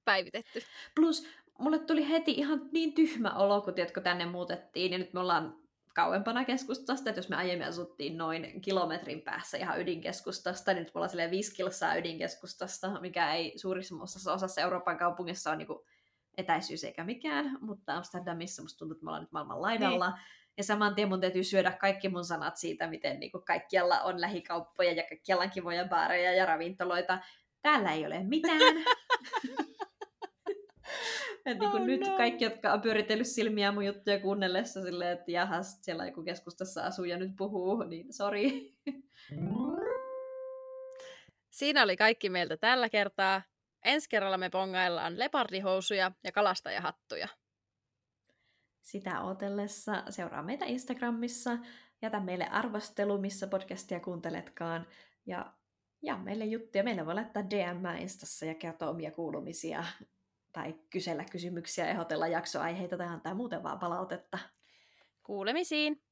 [0.05, 0.63] päivitetty.
[0.95, 1.27] Plus
[1.59, 5.57] mulle tuli heti ihan niin tyhmä olo, kun tiedätkö, tänne muutettiin, ja nyt me ollaan
[5.95, 10.99] kauempana keskustasta, että jos me aiemmin asuttiin noin kilometrin päässä ihan ydinkeskustasta, niin nyt me
[10.99, 15.69] ollaan silleen viisi kilsaa ydinkeskustasta, mikä ei suurissa osassa, osassa Euroopan kaupungissa ole niin
[16.37, 20.11] etäisyys eikä mikään, mutta Amsterdamissa musta tuntuu, että me ollaan nyt maailman laidalla.
[20.11, 20.21] Niin.
[20.57, 24.21] Ja saman tien mun täytyy syödä kaikki mun sanat siitä, miten niin kuin kaikkialla on
[24.21, 27.19] lähikauppoja ja kaikkialla on kivoja baareja ja ravintoloita.
[27.63, 28.61] Täällä ei ole mitään.
[31.47, 32.17] Et niin oh, nyt no.
[32.17, 37.05] kaikki, jotka on pyöritellyt silmiä mun juttuja kuunnellessa silleen, että jahas, siellä joku keskustassa asuu
[37.05, 38.77] ja nyt puhuu, niin sori.
[41.51, 43.43] Siinä oli kaikki meiltä tällä kertaa.
[43.85, 47.29] Ensi kerralla me pongaillaan lepardihousuja ja kalastajahattuja.
[48.83, 51.59] Sitä otellessa seuraa meitä Instagramissa,
[52.03, 54.87] jätä meille arvostelu, missä podcastia kuunteletkaan,
[55.27, 55.53] ja
[56.03, 56.85] ja meille juttuja.
[56.85, 59.85] Meille voi laittaa DM Instassa ja kertoa omia kuulumisia
[60.55, 64.39] tai kysellä kysymyksiä, ehdotella jaksoaiheita tai antaa muuten vaan palautetta.
[65.23, 66.03] Kuulemisiin!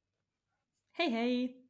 [0.99, 1.62] Hei hei!